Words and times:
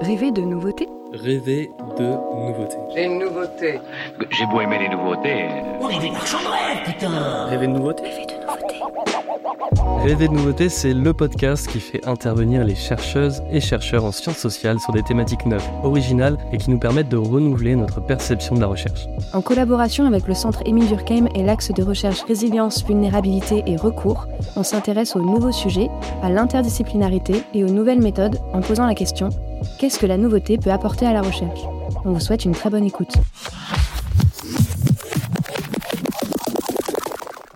Rêver 0.00 0.30
de 0.30 0.42
nouveautés 0.42 0.88
Rêver 1.12 1.70
de 1.96 2.04
nouveautés. 2.04 2.76
Les 2.94 3.08
nouveautés. 3.08 3.80
J'ai 4.30 4.46
beau 4.46 4.60
aimer 4.60 4.78
les 4.78 4.88
nouveautés. 4.88 5.46
On 5.80 5.88
est 5.88 5.98
des 5.98 6.10
marchands 6.10 6.38
de 6.38 6.46
rêve, 6.46 6.84
putain 6.84 7.46
Rêver 7.46 7.66
de 7.66 7.72
nouveautés 7.72 8.04
Rêver 10.04 10.28
de 10.28 10.32
nouveautés 10.32 10.68
c'est 10.68 10.94
le 10.94 11.12
podcast 11.12 11.66
qui 11.66 11.80
fait 11.80 12.06
intervenir 12.06 12.64
les 12.64 12.74
chercheuses 12.74 13.42
et 13.50 13.60
chercheurs 13.60 14.04
en 14.04 14.12
sciences 14.12 14.38
sociales 14.38 14.78
sur 14.80 14.92
des 14.92 15.02
thématiques 15.02 15.44
neuves, 15.44 15.68
originales 15.82 16.38
et 16.52 16.56
qui 16.56 16.70
nous 16.70 16.78
permettent 16.78 17.08
de 17.08 17.16
renouveler 17.16 17.76
notre 17.76 18.00
perception 18.00 18.54
de 18.54 18.60
la 18.60 18.68
recherche. 18.68 19.06
En 19.32 19.42
collaboration 19.42 20.06
avec 20.06 20.26
le 20.26 20.34
centre 20.34 20.62
Émile 20.64 20.88
Durkheim 20.88 21.28
et 21.34 21.42
l'axe 21.42 21.72
de 21.72 21.82
recherche 21.82 22.22
résilience, 22.22 22.84
vulnérabilité 22.84 23.62
et 23.66 23.76
recours, 23.76 24.26
on 24.56 24.62
s'intéresse 24.62 25.16
aux 25.16 25.22
nouveaux 25.22 25.52
sujets, 25.52 25.90
à 26.22 26.30
l'interdisciplinarité 26.30 27.42
et 27.54 27.64
aux 27.64 27.70
nouvelles 27.70 28.00
méthodes 28.00 28.38
en 28.52 28.60
posant 28.60 28.86
la 28.86 28.94
question 28.94 29.30
qu'est-ce 29.78 29.98
que 29.98 30.06
la 30.06 30.16
nouveauté 30.16 30.58
peut 30.58 30.70
apporter 30.70 31.06
à 31.06 31.12
la 31.12 31.22
recherche? 31.22 31.60
On 32.04 32.12
vous 32.12 32.20
souhaite 32.20 32.44
une 32.44 32.52
très 32.52 32.70
bonne 32.70 32.84
écoute. 32.84 33.14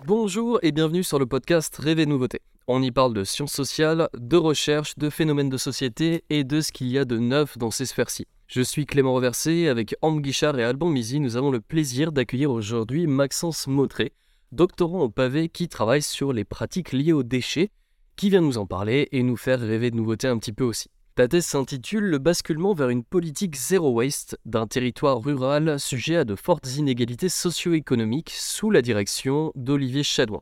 Bonjour 0.05 0.59
et 0.63 0.73
bienvenue 0.73 1.01
sur 1.01 1.17
le 1.17 1.25
podcast 1.25 1.73
Rêver 1.77 2.03
de 2.03 2.09
nouveautés. 2.09 2.41
On 2.67 2.83
y 2.83 2.91
parle 2.91 3.13
de 3.13 3.23
sciences 3.23 3.53
sociales, 3.53 4.09
de 4.17 4.35
recherche, 4.35 4.97
de 4.97 5.09
phénomènes 5.09 5.47
de 5.47 5.55
société 5.55 6.25
et 6.29 6.43
de 6.43 6.59
ce 6.59 6.73
qu'il 6.73 6.87
y 6.87 6.97
a 6.97 7.05
de 7.05 7.17
neuf 7.17 7.57
dans 7.57 7.71
ces 7.71 7.85
sphères-ci. 7.85 8.27
Je 8.47 8.61
suis 8.61 8.85
Clément 8.85 9.13
Reversé, 9.13 9.69
avec 9.69 9.95
Ambre 10.01 10.19
Guichard 10.19 10.59
et 10.59 10.63
Alban 10.65 10.89
Mizi, 10.89 11.21
nous 11.21 11.37
avons 11.37 11.51
le 11.51 11.61
plaisir 11.61 12.11
d'accueillir 12.11 12.51
aujourd'hui 12.51 13.07
Maxence 13.07 13.65
Mautré, 13.67 14.11
doctorant 14.51 15.03
au 15.03 15.09
pavé 15.09 15.47
qui 15.47 15.69
travaille 15.69 16.01
sur 16.01 16.33
les 16.33 16.43
pratiques 16.43 16.91
liées 16.91 17.13
aux 17.13 17.23
déchets, 17.23 17.69
qui 18.17 18.29
vient 18.29 18.41
nous 18.41 18.57
en 18.57 18.65
parler 18.65 19.07
et 19.13 19.23
nous 19.23 19.37
faire 19.37 19.61
rêver 19.61 19.89
de 19.89 19.95
nouveautés 19.95 20.27
un 20.27 20.37
petit 20.37 20.51
peu 20.51 20.65
aussi. 20.65 20.89
Ta 21.15 21.27
thèse 21.27 21.45
s'intitule 21.45 22.05
Le 22.05 22.17
basculement 22.17 22.73
vers 22.73 22.89
une 22.89 23.03
politique 23.03 23.55
zéro 23.55 23.91
waste 23.91 24.35
d'un 24.45 24.65
territoire 24.65 25.21
rural 25.21 25.79
sujet 25.79 26.15
à 26.15 26.23
de 26.23 26.33
fortes 26.33 26.75
inégalités 26.75 27.29
socio-économiques 27.29 28.31
sous 28.31 28.71
la 28.71 28.81
direction 28.81 29.51
d'Olivier 29.53 30.01
Chadouin. 30.01 30.41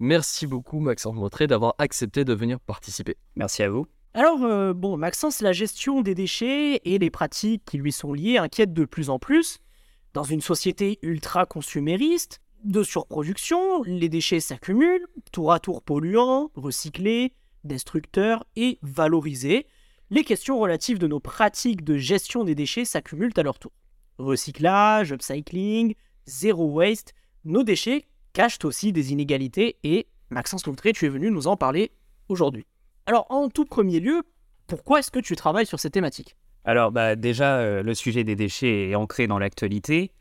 Merci 0.00 0.48
beaucoup 0.48 0.80
Maxence 0.80 1.14
Mautré 1.14 1.46
d'avoir 1.46 1.76
accepté 1.78 2.24
de 2.24 2.34
venir 2.34 2.58
participer. 2.58 3.16
Merci 3.36 3.62
à 3.62 3.70
vous. 3.70 3.86
Alors, 4.12 4.42
euh, 4.42 4.72
bon, 4.72 4.96
Maxence, 4.96 5.40
la 5.40 5.52
gestion 5.52 6.00
des 6.02 6.16
déchets 6.16 6.80
et 6.84 6.98
les 6.98 7.10
pratiques 7.10 7.62
qui 7.64 7.78
lui 7.78 7.92
sont 7.92 8.12
liées 8.12 8.38
inquiètent 8.38 8.72
de 8.72 8.86
plus 8.86 9.10
en 9.10 9.20
plus. 9.20 9.58
Dans 10.14 10.24
une 10.24 10.40
société 10.40 10.98
ultra-consumériste, 11.02 12.40
de 12.64 12.82
surproduction, 12.82 13.84
les 13.84 14.08
déchets 14.08 14.40
s'accumulent, 14.40 15.06
tour 15.30 15.52
à 15.52 15.60
tour 15.60 15.80
polluants, 15.80 16.50
recyclés, 16.56 17.34
destructeurs 17.62 18.44
et 18.56 18.80
valorisés. 18.82 19.68
Les 20.10 20.24
questions 20.24 20.58
relatives 20.58 20.98
de 20.98 21.06
nos 21.06 21.20
pratiques 21.20 21.84
de 21.84 21.98
gestion 21.98 22.42
des 22.42 22.54
déchets 22.54 22.86
s'accumulent 22.86 23.34
à 23.36 23.42
leur 23.42 23.58
tour. 23.58 23.72
Recyclage, 24.16 25.12
upcycling, 25.12 25.94
zéro 26.24 26.64
waste, 26.70 27.12
nos 27.44 27.62
déchets 27.62 28.06
cachent 28.32 28.64
aussi 28.64 28.90
des 28.90 29.12
inégalités 29.12 29.76
et 29.84 30.06
Maxence 30.30 30.66
Mautré, 30.66 30.94
tu 30.94 31.04
es 31.04 31.10
venu 31.10 31.30
nous 31.30 31.46
en 31.46 31.58
parler 31.58 31.92
aujourd'hui. 32.30 32.66
Alors, 33.04 33.26
en 33.28 33.50
tout 33.50 33.66
premier 33.66 34.00
lieu, 34.00 34.22
pourquoi 34.66 35.00
est-ce 35.00 35.10
que 35.10 35.18
tu 35.18 35.36
travailles 35.36 35.66
sur 35.66 35.78
ces 35.78 35.90
thématiques? 35.90 36.36
Alors, 36.64 36.90
bah, 36.90 37.14
déjà, 37.14 37.58
euh, 37.58 37.82
le 37.82 37.94
sujet 37.94 38.24
des 38.24 38.34
déchets 38.34 38.88
est 38.88 38.94
ancré 38.94 39.26
dans 39.26 39.38
l'actualité. 39.38 40.12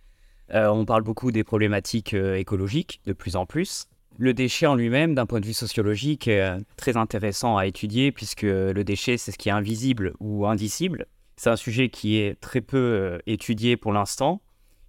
Euh, 0.54 0.68
on 0.68 0.84
parle 0.84 1.04
beaucoup 1.04 1.32
des 1.32 1.46
problématiques 1.46 2.14
euh, 2.14 2.36
écologiques, 2.36 3.00
de 3.06 3.14
plus 3.14 3.38
en 3.38 3.46
plus. 3.46 3.88
Le 4.20 4.34
déchet 4.34 4.66
en 4.66 4.74
lui-même, 4.74 5.14
d'un 5.14 5.28
point 5.28 5.40
de 5.40 5.46
vue 5.46 5.54
sociologique, 5.54 6.28
est 6.28 6.42
euh, 6.42 6.60
très 6.76 6.98
intéressant 6.98 7.56
à 7.56 7.68
étudier, 7.68 8.12
puisque 8.12 8.42
le 8.42 8.84
déchet, 8.84 9.18
c'est 9.18 9.32
ce 9.32 9.38
qui 9.38 9.50
est 9.50 9.52
invisible 9.52 10.14
ou 10.20 10.48
indicible. 10.48 11.06
C'est 11.36 11.52
un 11.52 11.56
sujet 11.56 11.90
qui 11.90 12.18
est 12.18 12.40
très 12.42 12.62
peu 12.62 12.78
euh, 12.78 13.20
étudié 13.28 13.78
pour 13.78 13.94
l'instant, 13.94 14.42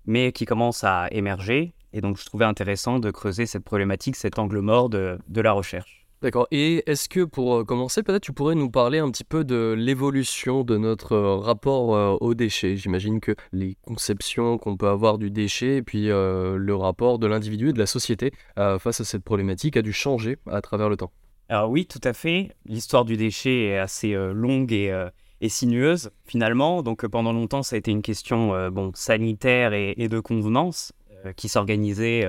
mais 0.07 0.33
qui 0.33 0.47
commence 0.47 0.83
à 0.83 1.09
émerger. 1.11 1.75
Et 1.93 2.01
donc, 2.01 2.19
je 2.19 2.25
trouvais 2.25 2.47
intéressant 2.47 3.01
de 3.01 3.11
creuser 3.11 3.45
cette 3.45 3.65
problématique, 3.65 4.17
cet 4.17 4.39
angle 4.39 4.61
mort 4.61 4.89
de, 4.89 5.19
de 5.29 5.41
la 5.43 5.53
recherche. 5.53 5.98
D'accord. 6.21 6.49
Et 6.51 6.83
est-ce 6.91 7.09
que 7.09 7.23
pour 7.23 7.55
euh, 7.55 7.65
commencer, 7.65 8.03
peut-être 8.03 8.25
tu 8.25 8.33
pourrais 8.33 8.57
nous 8.57 8.71
parler 8.71 8.99
un 8.99 9.09
petit 9.09 9.23
peu 9.23 9.45
de 9.45 9.73
l'évolution 9.79 10.65
de 10.65 10.77
notre 10.77 11.13
euh, 11.13 11.37
rapport 11.37 11.95
euh, 11.95 12.17
aux 12.21 12.35
déchets? 12.35 12.77
J'imagine 12.77 13.21
que 13.21 13.37
les 13.53 13.77
conceptions 13.83 14.59
qu'on 14.59 14.77
peut 14.77 14.89
avoir 14.89 15.19
du 15.19 15.31
déchet 15.31 15.77
et 15.77 15.83
puis 15.83 16.11
euh, 16.11 16.57
le 16.57 16.75
rapport 16.75 17.21
de 17.21 17.29
l'individu 17.29 17.69
et 17.69 17.73
de 17.73 17.79
la 17.79 17.87
société 17.87 18.33
face 18.57 19.01
à 19.01 19.05
cette 19.05 19.23
problématique 19.23 19.77
a 19.77 19.83
dû 19.83 19.93
changer 19.93 20.39
à 20.51 20.61
travers 20.61 20.89
le 20.89 20.97
temps. 20.97 21.13
Alors 21.49 21.71
oui, 21.71 21.87
tout 21.87 22.01
à 22.03 22.13
fait. 22.13 22.51
L'histoire 22.67 23.05
du 23.05 23.17
déchet 23.17 23.67
est 23.67 23.79
assez 23.79 24.15
longue 24.35 24.73
et, 24.73 24.93
et 25.41 25.49
sinueuse, 25.49 26.11
finalement. 26.25 26.83
Donc 26.83 27.07
pendant 27.07 27.33
longtemps, 27.33 27.63
ça 27.63 27.77
a 27.77 27.79
été 27.79 27.91
une 27.91 28.03
question 28.03 28.69
bon, 28.71 28.91
sanitaire 28.95 29.73
et, 29.73 30.09
de 30.09 30.21
convenance 30.21 30.93
qui 31.37 31.49
s'organisait 31.49 32.27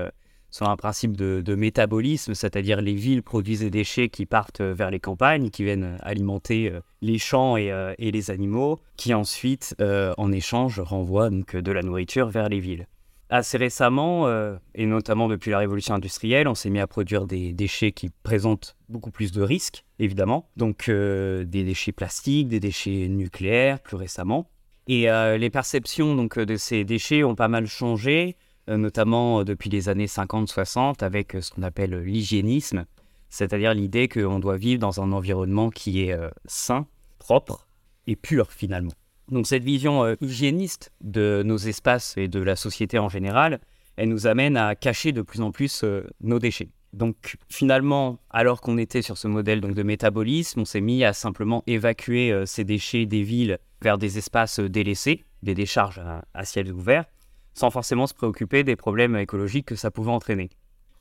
sur 0.52 0.70
un 0.70 0.78
principe 0.78 1.16
de, 1.16 1.56
métabolisme, 1.56 2.34
c'est-à-dire 2.34 2.82
les 2.82 2.96
villes 2.96 3.24
produisent 3.24 3.62
des 3.62 3.70
déchets 3.70 4.10
qui 4.10 4.26
partent 4.26 4.62
euh, 4.62 4.74
vers 4.74 4.92
les 4.92 5.00
campagnes, 5.00 5.50
qui 5.50 5.64
viennent 5.64 5.98
alimenter 6.02 6.72
euh, 6.72 6.80
les 7.02 7.18
champs 7.18 7.58
et, 7.58 7.72
euh, 7.72 7.94
les 8.00 8.32
animaux, 8.32 8.80
qui 8.98 9.14
ensuite, 9.14 9.76
euh, 9.82 10.14
en 10.18 10.32
échange, 10.32 10.80
renvoient 10.80 11.30
donc, 11.30 11.56
euh, 11.56 11.62
de 11.62 11.72
la 11.72 11.82
nourriture 11.82 12.30
vers 12.30 12.50
les 12.50 12.60
villes. 12.60 12.88
Assez 13.32 13.60
récemment, 13.60 14.26
euh, 14.26 14.56
et 14.74 14.88
notamment 14.88 15.28
depuis 15.28 15.52
la 15.52 15.60
révolution 15.60 15.94
industrielle, 15.94 16.48
on 16.48 16.56
s'est 16.56 16.72
mis 16.72 16.80
à 16.80 16.88
produire 16.88 17.28
des 17.28 17.54
déchets 17.54 17.92
qui 17.92 18.10
présentent 18.24 18.76
beaucoup 18.90 19.12
plus 19.12 19.32
de 19.32 19.44
risques, 19.44 19.86
évidemment. 20.00 20.50
Donc 20.58 20.90
euh, 20.90 21.44
des 21.44 21.64
déchets 21.64 21.92
plastiques, 21.92 22.48
des 22.48 22.60
déchets 22.60 23.08
nucléaires, 23.08 23.82
plus 23.82 23.98
récemment. 23.98 24.50
Et 24.88 25.12
euh, 25.12 25.38
les 25.38 25.52
perceptions 25.52 26.16
donc, 26.16 26.40
de 26.40 26.56
ces 26.56 26.84
déchets 26.84 27.24
ont 27.24 27.36
pas 27.36 27.48
mal 27.48 27.68
changé, 27.68 28.36
euh, 28.36 28.49
notamment 28.78 29.40
euh, 29.40 29.44
depuis 29.44 29.70
les 29.70 29.90
années 29.90 30.06
50-60, 30.06 31.04
avec 31.04 31.36
euh, 31.36 31.42
ce 31.42 31.52
qu'on 31.52 31.64
appelle 31.64 31.96
l'hygiénisme, 32.00 32.86
c'est-à-dire 33.30 33.74
l'idée 33.74 34.08
qu'on 34.08 34.40
doit 34.40 34.58
vivre 34.58 34.80
dans 34.80 35.02
un 35.02 35.12
environnement 35.12 35.70
qui 35.70 36.04
est 36.04 36.14
euh, 36.14 36.30
sain, 36.46 36.88
propre 37.20 37.68
et 38.08 38.16
pur 38.16 38.52
finalement. 38.52 38.92
Donc 39.30 39.46
cette 39.46 39.64
vision 39.64 40.04
euh, 40.04 40.16
hygiéniste 40.22 40.92
de 41.02 41.44
nos 41.46 41.58
espaces 41.58 42.18
et 42.18 42.28
de 42.28 42.40
la 42.40 42.56
société 42.56 42.98
en 42.98 43.10
général, 43.10 43.60
elle 43.96 44.10
nous 44.10 44.28
amène 44.28 44.58
à 44.58 44.76
cacher 44.76 45.12
de 45.12 45.22
plus 45.22 45.42
en 45.42 45.52
plus 45.52 45.84
euh, 45.84 46.08
nos 46.22 46.40
déchets. 46.40 46.70
Donc 46.94 47.38
finalement, 47.50 48.18
alors 48.32 48.62
qu'on 48.62 48.78
était 48.80 49.04
sur 49.04 49.18
ce 49.18 49.28
modèle 49.28 49.62
donc, 49.62 49.76
de 49.76 49.84
métabolisme, 49.84 50.62
on 50.62 50.66
s'est 50.66 50.82
mis 50.82 51.04
à 51.04 51.14
simplement 51.14 51.64
évacuer 51.68 52.32
euh, 52.32 52.46
ces 52.46 52.64
déchets 52.64 53.06
des 53.06 53.22
villes 53.22 53.60
vers 53.82 53.98
des 54.00 54.18
espaces 54.18 54.60
euh, 54.60 54.70
délaissés, 54.70 55.26
des 55.44 55.54
décharges 55.54 56.02
à 56.34 56.46
ciel 56.46 56.74
ouvert, 56.74 57.06
sans 57.60 57.72
forcément 57.72 58.08
se 58.08 58.14
préoccuper 58.14 58.64
des 58.64 58.78
problèmes 58.78 59.18
écologiques 59.18 59.66
que 59.66 59.76
ça 59.76 59.92
pouvait 59.92 60.12
entraîner. 60.12 60.50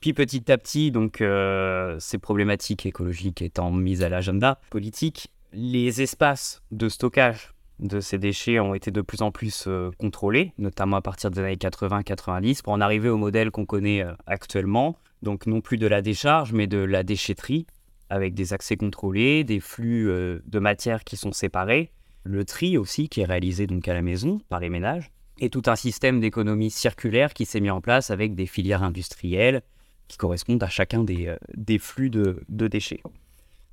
Puis 0.01 0.13
petit 0.13 0.51
à 0.51 0.57
petit, 0.57 0.91
donc 0.91 1.21
euh, 1.21 1.95
ces 1.99 2.17
problématiques 2.17 2.85
écologiques 2.85 3.41
étant 3.41 3.71
mises 3.71 4.03
à 4.03 4.09
l'agenda 4.09 4.59
politique, 4.69 5.29
les 5.53 6.01
espaces 6.01 6.61
de 6.71 6.89
stockage 6.89 7.53
de 7.79 8.01
ces 8.01 8.17
déchets 8.17 8.59
ont 8.59 8.73
été 8.73 8.91
de 8.91 8.99
plus 8.99 9.21
en 9.21 9.31
plus 9.31 9.65
euh, 9.67 9.89
contrôlés, 9.97 10.51
notamment 10.57 10.97
à 10.97 11.01
partir 11.01 11.31
des 11.31 11.39
années 11.39 11.55
80-90, 11.55 12.61
pour 12.61 12.73
en 12.73 12.81
arriver 12.81 13.07
au 13.07 13.17
modèle 13.17 13.51
qu'on 13.51 13.65
connaît 13.65 14.03
euh, 14.03 14.11
actuellement, 14.27 14.97
donc 15.21 15.47
non 15.47 15.61
plus 15.61 15.77
de 15.77 15.87
la 15.87 16.01
décharge, 16.01 16.51
mais 16.51 16.67
de 16.67 16.79
la 16.79 17.03
déchetterie, 17.03 17.67
avec 18.09 18.33
des 18.33 18.51
accès 18.51 18.75
contrôlés, 18.75 19.45
des 19.45 19.61
flux 19.61 20.07
de 20.07 20.59
matière 20.59 21.03
qui 21.03 21.15
sont 21.15 21.31
séparés, 21.31 21.91
le 22.23 22.43
tri 22.43 22.77
aussi 22.77 23.07
qui 23.07 23.21
est 23.21 23.25
réalisé 23.25 23.67
donc 23.67 23.87
à 23.87 23.93
la 23.93 24.01
maison 24.01 24.41
par 24.49 24.59
les 24.59 24.69
ménages, 24.69 25.11
et 25.39 25.49
tout 25.49 25.63
un 25.67 25.75
système 25.75 26.19
d'économie 26.19 26.71
circulaire 26.71 27.33
qui 27.33 27.45
s'est 27.45 27.59
mis 27.59 27.69
en 27.69 27.81
place 27.81 28.11
avec 28.11 28.35
des 28.35 28.45
filières 28.45 28.83
industrielles 28.83 29.61
qui 30.09 30.17
correspondent 30.17 30.63
à 30.63 30.67
chacun 30.67 31.03
des, 31.03 31.27
euh, 31.27 31.77
flux 31.79 32.09
de, 32.09 32.43
déchets. 32.49 33.01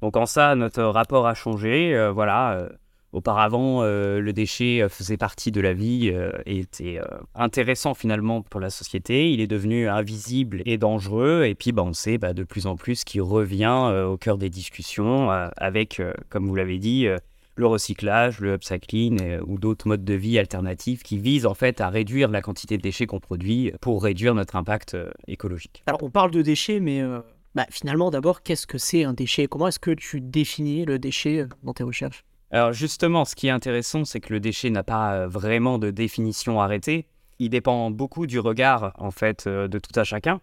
Donc 0.03 0.16
en 0.16 0.26
ça, 0.26 0.55
notre 0.55 0.82
rapport 0.84 1.26
a 1.26 1.34
changé. 1.34 1.94
euh, 1.94 2.12
voilà, 2.12 2.53
euh, 2.53 2.69
auparavant, 3.12 3.82
le 3.82 4.31
déchet 4.32 4.87
faisait 4.90 5.17
partie 5.17 5.50
de 5.50 5.62
la 5.62 5.73
vie 5.73 6.08
et 6.44 6.58
était 6.58 7.00
intéressant 7.35 7.94
finalement 7.94 8.43
pour 8.43 8.61
la 8.61 8.69
société. 8.69 9.32
Il 9.32 9.40
est 9.40 9.46
devenu 9.46 9.88
invisible 9.88 10.61
et 10.67 10.76
dangereux. 10.76 11.44
Et 11.46 11.55
puis, 11.55 11.73
bah, 11.73 11.82
on 11.82 11.94
sait 11.94 12.19
bah, 12.19 12.35
de 12.35 12.44
plus 12.44 12.67
en 12.67 12.76
plus 12.76 13.05
qu'il 13.05 13.23
revient 13.23 13.90
au 14.06 14.19
cœur 14.19 14.37
des 14.37 14.50
discussions 14.50 15.31
avec, 15.31 16.02
comme 16.29 16.46
vous 16.46 16.56
l'avez 16.56 16.79
dit, 16.79 17.08
le 17.56 17.67
recyclage, 17.67 18.41
le 18.41 18.55
upcycling 18.55 19.23
euh, 19.23 19.41
ou 19.47 19.58
d'autres 19.58 19.88
modes 19.88 20.05
de 20.05 20.14
vie 20.14 20.38
alternatifs 20.38 21.03
qui 21.03 21.19
visent 21.19 21.47
en 21.47 21.55
fait 21.55 21.81
à 21.81 21.88
réduire 21.88 22.31
la 22.31 22.43
quantité 22.43 22.76
de 22.76 22.82
déchets 22.82 23.06
qu'on 23.06 23.20
produit 23.20 23.73
pour 23.81 24.03
réduire 24.03 24.35
notre 24.35 24.56
impact 24.56 24.94
euh, 24.94 25.11
écologique. 25.26 25.82
Alors, 25.87 26.03
on 26.03 26.11
parle 26.11 26.31
de 26.31 26.43
déchets, 26.43 26.81
mais 26.81 27.00
euh, 27.00 27.20
bah, 27.56 27.67
finalement, 27.70 28.11
d'abord, 28.11 28.43
qu'est-ce 28.43 28.67
que 28.67 28.76
c'est 28.76 29.05
un 29.05 29.14
déchet? 29.14 29.47
Comment 29.47 29.69
est-ce 29.69 29.79
que 29.79 29.91
tu 29.91 30.20
définis 30.20 30.85
le 30.85 30.99
déchet 30.99 31.41
euh, 31.41 31.49
dans 31.62 31.73
tes 31.73 31.85
recherches? 31.85 32.23
Alors 32.50 32.73
justement, 32.73 33.25
ce 33.25 33.35
qui 33.35 33.49
est 33.49 33.50
intéressant, 33.50 34.05
c'est 34.05 34.20
que 34.20 34.32
le 34.32 34.41
déchet 34.41 34.70
n'a 34.70 34.85
pas 34.85 35.14
euh, 35.14 35.26
vraiment 35.26 35.79
de 35.79 35.91
définition 35.91 36.61
arrêtée. 36.61 37.06
Il 37.38 37.50
dépend 37.50 37.91
beaucoup 37.91 38.26
du 38.26 38.38
regard 38.38 38.93
en 38.99 39.11
fait 39.11 39.47
euh, 39.47 39.69
de 39.69 39.79
tout 39.79 39.99
à 39.99 40.05
chacun. 40.05 40.41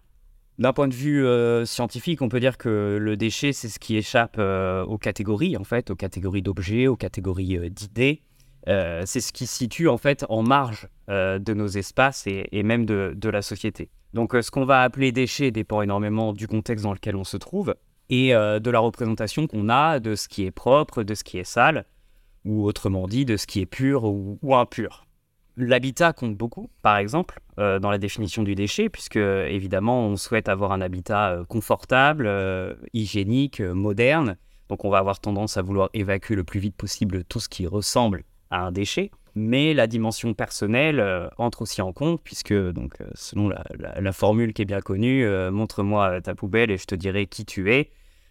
D'un 0.59 0.71
point 0.71 0.87
de 0.87 0.93
vue 0.93 1.25
euh, 1.25 1.65
scientifique, 1.65 2.21
on 2.21 2.29
peut 2.29 2.39
dire 2.39 2.57
que 2.57 2.97
le 3.01 3.17
déchet, 3.17 3.53
c'est 3.53 3.69
ce 3.69 3.79
qui 3.79 3.97
échappe 3.97 4.35
euh, 4.37 4.83
aux 4.85 4.99
catégories, 4.99 5.57
en 5.57 5.63
fait, 5.63 5.89
aux 5.89 5.95
catégories 5.95 6.43
d'objets, 6.43 6.85
aux 6.87 6.95
catégories 6.95 7.57
euh, 7.57 7.69
d'idées. 7.69 8.21
c'est 8.67 9.19
ce 9.19 9.33
qui 9.33 9.47
situe 9.47 9.89
en 9.89 9.97
fait 9.97 10.25
en 10.29 10.41
marge 10.43 10.87
de 11.09 11.53
nos 11.53 11.67
espaces 11.67 12.27
et, 12.27 12.63
même 12.63 12.85
de, 12.85 13.29
la 13.29 13.41
société. 13.41 13.89
Donc 14.13 14.37
ce 14.39 14.51
qu'on 14.51 14.63
va 14.63 14.83
appeler 14.83 15.11
déchets 15.11 15.51
dépend 15.51 15.81
énormément 15.81 16.31
du 16.31 16.47
contexte 16.47 16.85
dans 16.85 16.93
lequel 16.93 17.17
on 17.17 17.25
se 17.25 17.35
trouve 17.35 17.75
et 18.09 18.29
de 18.31 18.69
la 18.69 18.79
représentation 18.79 19.47
qu'on 19.47 19.67
a 19.67 19.99
de 19.99 20.15
ce 20.15 20.29
qui 20.29 20.45
est 20.45 20.51
propre, 20.51 21.03
de 21.03 21.13
ce 21.13 21.25
qui 21.25 21.39
est 21.39 21.43
sale, 21.43 21.83
ou 22.45 22.63
autrement 22.63 23.05
dit 23.09 23.25
de 23.25 23.35
ce 23.35 23.47
qui 23.47 23.59
est 23.59 23.65
pur 23.65 24.05
ou 24.05 24.55
impur. 24.55 25.05
L'habitat 25.55 26.13
compte 26.13 26.35
beaucoup, 26.35 26.69
par 26.81 26.97
exemple, 26.97 27.39
euh, 27.59 27.77
dans 27.77 27.91
la 27.91 27.99
définition 27.99 28.41
du 28.41 28.55
déchet, 28.55 28.89
puisque 28.89 29.17
évidemment 29.17 30.07
on 30.07 30.15
souhaite 30.15 30.49
avoir 30.49 30.71
un 30.71 30.81
habitat 30.81 31.31
euh, 31.31 31.45
confortable, 31.45 32.25
euh, 32.25 32.73
hygiénique, 32.93 33.61
moderne. 33.61 34.37
Donc 34.69 34.83
on 34.83 34.89
va 34.89 34.97
avoir 34.97 35.19
tendance 35.19 35.57
à 35.57 35.61
vouloir 35.61 35.89
évacuer 35.93 36.35
le 36.35 36.43
plus 36.43 36.59
vite 36.59 36.75
possible 36.75 37.23
tout 37.25 37.39
ce 37.39 37.49
qui 37.49 37.67
ressemble 37.67 38.23
à 38.49 38.65
un 38.65 38.71
déchet. 38.71 39.11
Mais 39.35 39.73
la 39.73 39.87
dimension 39.87 40.33
personnelle 40.33 41.03
entre 41.37 41.63
aussi 41.63 41.81
en 41.81 41.91
compte, 41.91 42.21
puisque 42.23 42.53
donc 42.53 42.93
selon 43.15 43.49
la, 43.49 44.11
formule 44.11 44.53
qui 44.53 44.61
est 44.61 44.65
bien 44.65 44.79
connue, 44.79 45.27
montre-moi 45.51 46.21
ta 46.21 46.35
poubelle 46.35 46.69
et 46.69 46.77
je 46.77 46.85
te 46.85 46.93
dirai 46.93 47.25
qui 47.25 47.43
tu 47.43 47.73
es. 47.73 47.89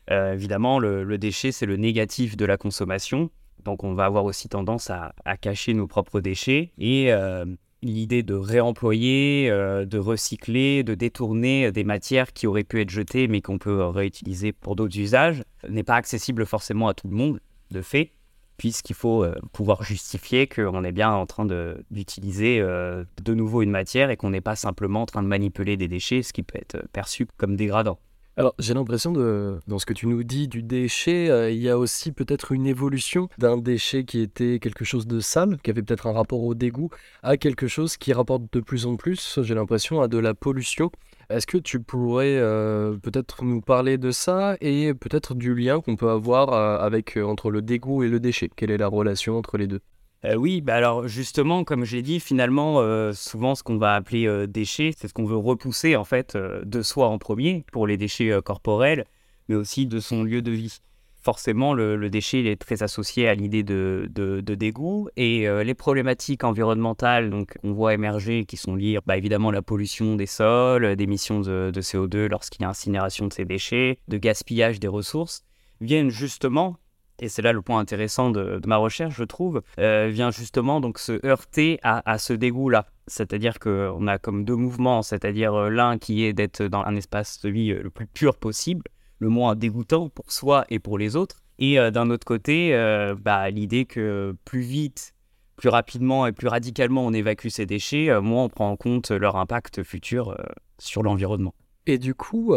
Évidemment, 0.08 0.78
le 0.78 1.18
déchet 1.18 1.50
c'est 1.50 1.66
le 1.66 1.76
négatif 1.76 2.36
de 2.36 2.44
la 2.44 2.56
consommation. 2.56 3.30
Donc 3.64 3.85
on 3.85 3.94
va 3.94 4.05
avoir 4.05 4.25
aussi 4.25 4.49
tendance 4.49 4.91
à, 4.91 5.12
cacher 5.41 5.75
nos 5.75 5.87
propres 5.87 6.20
déchets 6.20 6.73
et 6.79 7.12
euh, 7.12 7.44
l'idée 7.82 8.23
de 8.23 8.35
réemployer, 8.35 9.49
euh, 9.50 9.85
de 9.85 9.99
recycler, 9.99 10.82
de 10.82 10.94
détourner 10.94 11.73
des 11.73 11.85
matières 11.85 12.32
qui 12.32 12.47
auraient 12.47 12.64
pu 12.64 12.81
être 12.81 12.91
jetées 12.91 13.29
mais 13.29 13.41
qu'on 13.41 13.59
peut 13.59 13.85
réutiliser 13.87 14.53
pour 14.53 14.76
d'autres 14.76 14.99
usages 14.99 15.43
n'est 15.69 15.82
pas 15.82 15.97
accessible 15.97 16.47
forcément 16.47 16.88
à 16.88 16.94
tout 16.94 17.09
le 17.09 17.17
monde 17.17 17.41
de 17.70 17.82
fait 17.82 18.12
puisqu'il 18.56 18.94
faut 18.94 19.25
euh, 19.25 19.35
pouvoir 19.53 19.82
justifier 19.82 20.47
qu'on 20.47 20.85
est 20.85 20.93
bien 20.93 21.11
en 21.11 21.26
train 21.26 21.47
d'utiliser 21.91 22.61
de 22.61 23.35
nouveau 23.35 23.62
une 23.62 23.70
matière 23.70 24.11
et 24.11 24.17
qu'on 24.17 24.31
n'est 24.31 24.41
pas 24.41 24.56
simplement 24.56 25.03
en 25.03 25.06
train 25.06 25.23
de 25.23 25.29
manipuler 25.29 25.76
des 25.76 25.88
déchets, 25.88 26.23
ce 26.23 26.32
qui 26.32 26.43
peut 26.43 26.59
être 26.59 26.87
perçu 26.93 27.26
comme 27.37 27.56
dégradant. 27.56 27.99
Alors, 28.38 28.55
j'ai 28.58 28.73
l'impression 28.73 29.12
de, 29.12 29.58
dans 29.69 29.79
ce 29.79 29.84
que 29.84 29.93
tu 29.93 30.06
nous 30.06 30.23
dis 30.23 30.49
du 30.49 30.62
déchet, 30.62 31.29
euh, 31.29 31.50
il 31.50 31.58
y 31.58 31.69
a 31.69 31.76
aussi 31.76 32.12
peut-être 32.12 32.52
une 32.52 32.67
évolution 32.67 33.29
d'un 33.37 33.58
déchet 33.58 34.05
qui 34.05 34.20
était 34.20 34.58
quelque 34.58 34.87
chose 34.87 35.06
de 35.06 35.20
sale, 35.20 35.58
qui 35.62 35.69
avait 35.69 35.82
peut-être 35.82 36.06
un 36.06 36.12
rapport 36.12 36.43
au 36.43 36.55
dégoût, 36.55 36.88
à 37.23 37.37
quelque 37.37 37.69
chose 37.69 37.99
qui 37.99 38.14
rapporte 38.14 38.44
de 38.50 38.61
plus 38.61 38.87
en 38.87 38.96
plus, 38.96 39.38
j'ai 39.43 39.55
l'impression, 39.55 40.00
à 40.00 40.08
de 40.08 40.17
la 40.17 40.32
pollution. 40.32 40.90
Est-ce 41.29 41.46
que 41.46 41.58
tu 41.58 41.81
pourrais 41.81 42.38
euh, 42.38 42.96
peut-être 42.96 43.44
nous 43.44 43.61
parler 43.61 43.99
de 43.99 44.11
ça 44.11 44.56
et 44.62 44.94
peut-être 44.94 45.35
du 45.35 45.55
lien 45.55 45.82
qu'on 45.82 45.96
peut 45.96 46.08
avoir 46.08 46.55
euh, 46.55 46.78
avec, 46.78 47.19
entre 47.19 47.50
le 47.50 47.61
dégoût 47.61 48.02
et 48.02 48.08
le 48.08 48.19
déchet? 48.19 48.49
Quelle 48.56 48.70
est 48.70 48.78
la 48.78 48.88
relation 48.88 49.37
entre 49.37 49.58
les 49.58 49.67
deux? 49.67 49.81
Euh, 50.24 50.36
oui, 50.36 50.60
bah 50.60 50.76
alors 50.76 51.08
justement, 51.08 51.64
comme 51.64 51.84
je 51.84 51.96
l'ai 51.96 52.02
dit, 52.02 52.20
finalement, 52.20 52.80
euh, 52.80 53.12
souvent 53.12 53.56
ce 53.56 53.64
qu'on 53.64 53.76
va 53.76 53.94
appeler 53.94 54.26
euh, 54.26 54.46
déchets, 54.46 54.92
c'est 54.96 55.08
ce 55.08 55.14
qu'on 55.14 55.24
veut 55.24 55.36
repousser 55.36 55.96
en 55.96 56.04
fait 56.04 56.36
euh, 56.36 56.62
de 56.64 56.82
soi 56.82 57.08
en 57.08 57.19
premier 57.19 57.64
pour 57.72 57.88
les 57.88 57.96
déchets 57.96 58.30
corporels, 58.44 59.04
mais 59.48 59.56
aussi 59.56 59.86
de 59.86 59.98
son 59.98 60.22
lieu 60.22 60.40
de 60.40 60.52
vie. 60.52 60.78
Forcément, 61.24 61.72
le, 61.72 62.10
déchet 62.10 62.44
est 62.44 62.60
très 62.60 62.82
associé 62.82 63.28
à 63.28 63.34
l'idée 63.34 63.62
de, 63.62 64.10
dégoût 64.40 65.08
et 65.16 65.46
les 65.64 65.74
problématiques 65.74 66.42
environnementales 66.42 67.30
donc 67.30 67.56
on 67.62 67.70
voit 67.70 67.94
émerger 67.94 68.44
qui 68.44 68.56
sont 68.56 68.75
liées 68.75 68.98
bah, 69.06 69.16
évidemment 69.16 69.50
à 69.50 69.52
la 69.52 69.62
pollution 69.62 70.16
des 70.16 70.26
sols, 70.26 70.96
d'émissions 70.96 71.38
de 71.38 71.80
CO2 71.80 72.26
lorsqu'il 72.26 72.62
y 72.62 72.64
a 72.64 72.70
incinération 72.70 73.28
de 73.28 73.32
ces 73.32 73.44
déchets, 73.44 74.00
de 74.08 74.18
gaspillage 74.18 74.80
des 74.80 74.88
ressources, 74.88 75.44
viennent 75.80 76.10
justement 76.10 76.76
et 77.22 77.28
c'est 77.28 77.40
là 77.40 77.52
le 77.52 77.62
point 77.62 77.78
intéressant 77.78 78.30
de, 78.30 78.60
ma 78.66 78.76
recherche, 78.76 79.14
je 79.14 79.22
trouve, 79.22 79.62
euh, 79.78 80.08
vient 80.12 80.32
justement 80.32 80.80
donc 80.80 80.98
se 80.98 81.24
heurter 81.24 81.78
à, 81.84 82.19
ce 82.19 82.32
dégoût-là. 82.32 82.86
C'est-à-dire 83.06 83.60
qu'on 83.60 84.08
a 84.08 84.19
comme 84.19 84.44
deux 84.44 84.56
mouvements, 84.56 85.02
c'est-à-dire 85.02 85.54
euh, 85.54 85.70
l'un 85.70 85.98
qui 85.98 86.24
est 86.24 86.32
d'être 86.32 86.64
dans 86.64 86.82
un 86.82 86.96
espace 86.96 87.40
de 87.42 87.48
vie 87.48 87.70
euh, 87.70 87.80
le 87.80 87.90
plus 87.90 88.08
pur 88.08 88.36
possible, 88.36 88.82
le 89.20 89.28
moins 89.28 89.54
dégoûtant 89.54 90.08
pour 90.08 90.32
soi 90.32 90.64
et 90.69 90.80
pour 90.80 90.98
les 90.98 91.14
autres, 91.14 91.36
et 91.60 91.76
d'un 91.92 92.10
autre 92.10 92.24
côté, 92.24 92.72
bah, 93.20 93.48
l'idée 93.50 93.84
que 93.84 94.34
plus 94.44 94.62
vite, 94.62 95.14
plus 95.54 95.68
rapidement 95.68 96.26
et 96.26 96.32
plus 96.32 96.48
radicalement 96.48 97.06
on 97.06 97.12
évacue 97.12 97.48
ces 97.48 97.66
déchets, 97.66 98.20
moins 98.20 98.44
on 98.44 98.48
prend 98.48 98.68
en 98.68 98.76
compte 98.76 99.12
leur 99.12 99.36
impact 99.36 99.84
futur 99.84 100.36
sur 100.78 101.04
l'environnement. 101.04 101.54
Et 101.86 101.98
du 101.98 102.16
coup, 102.16 102.56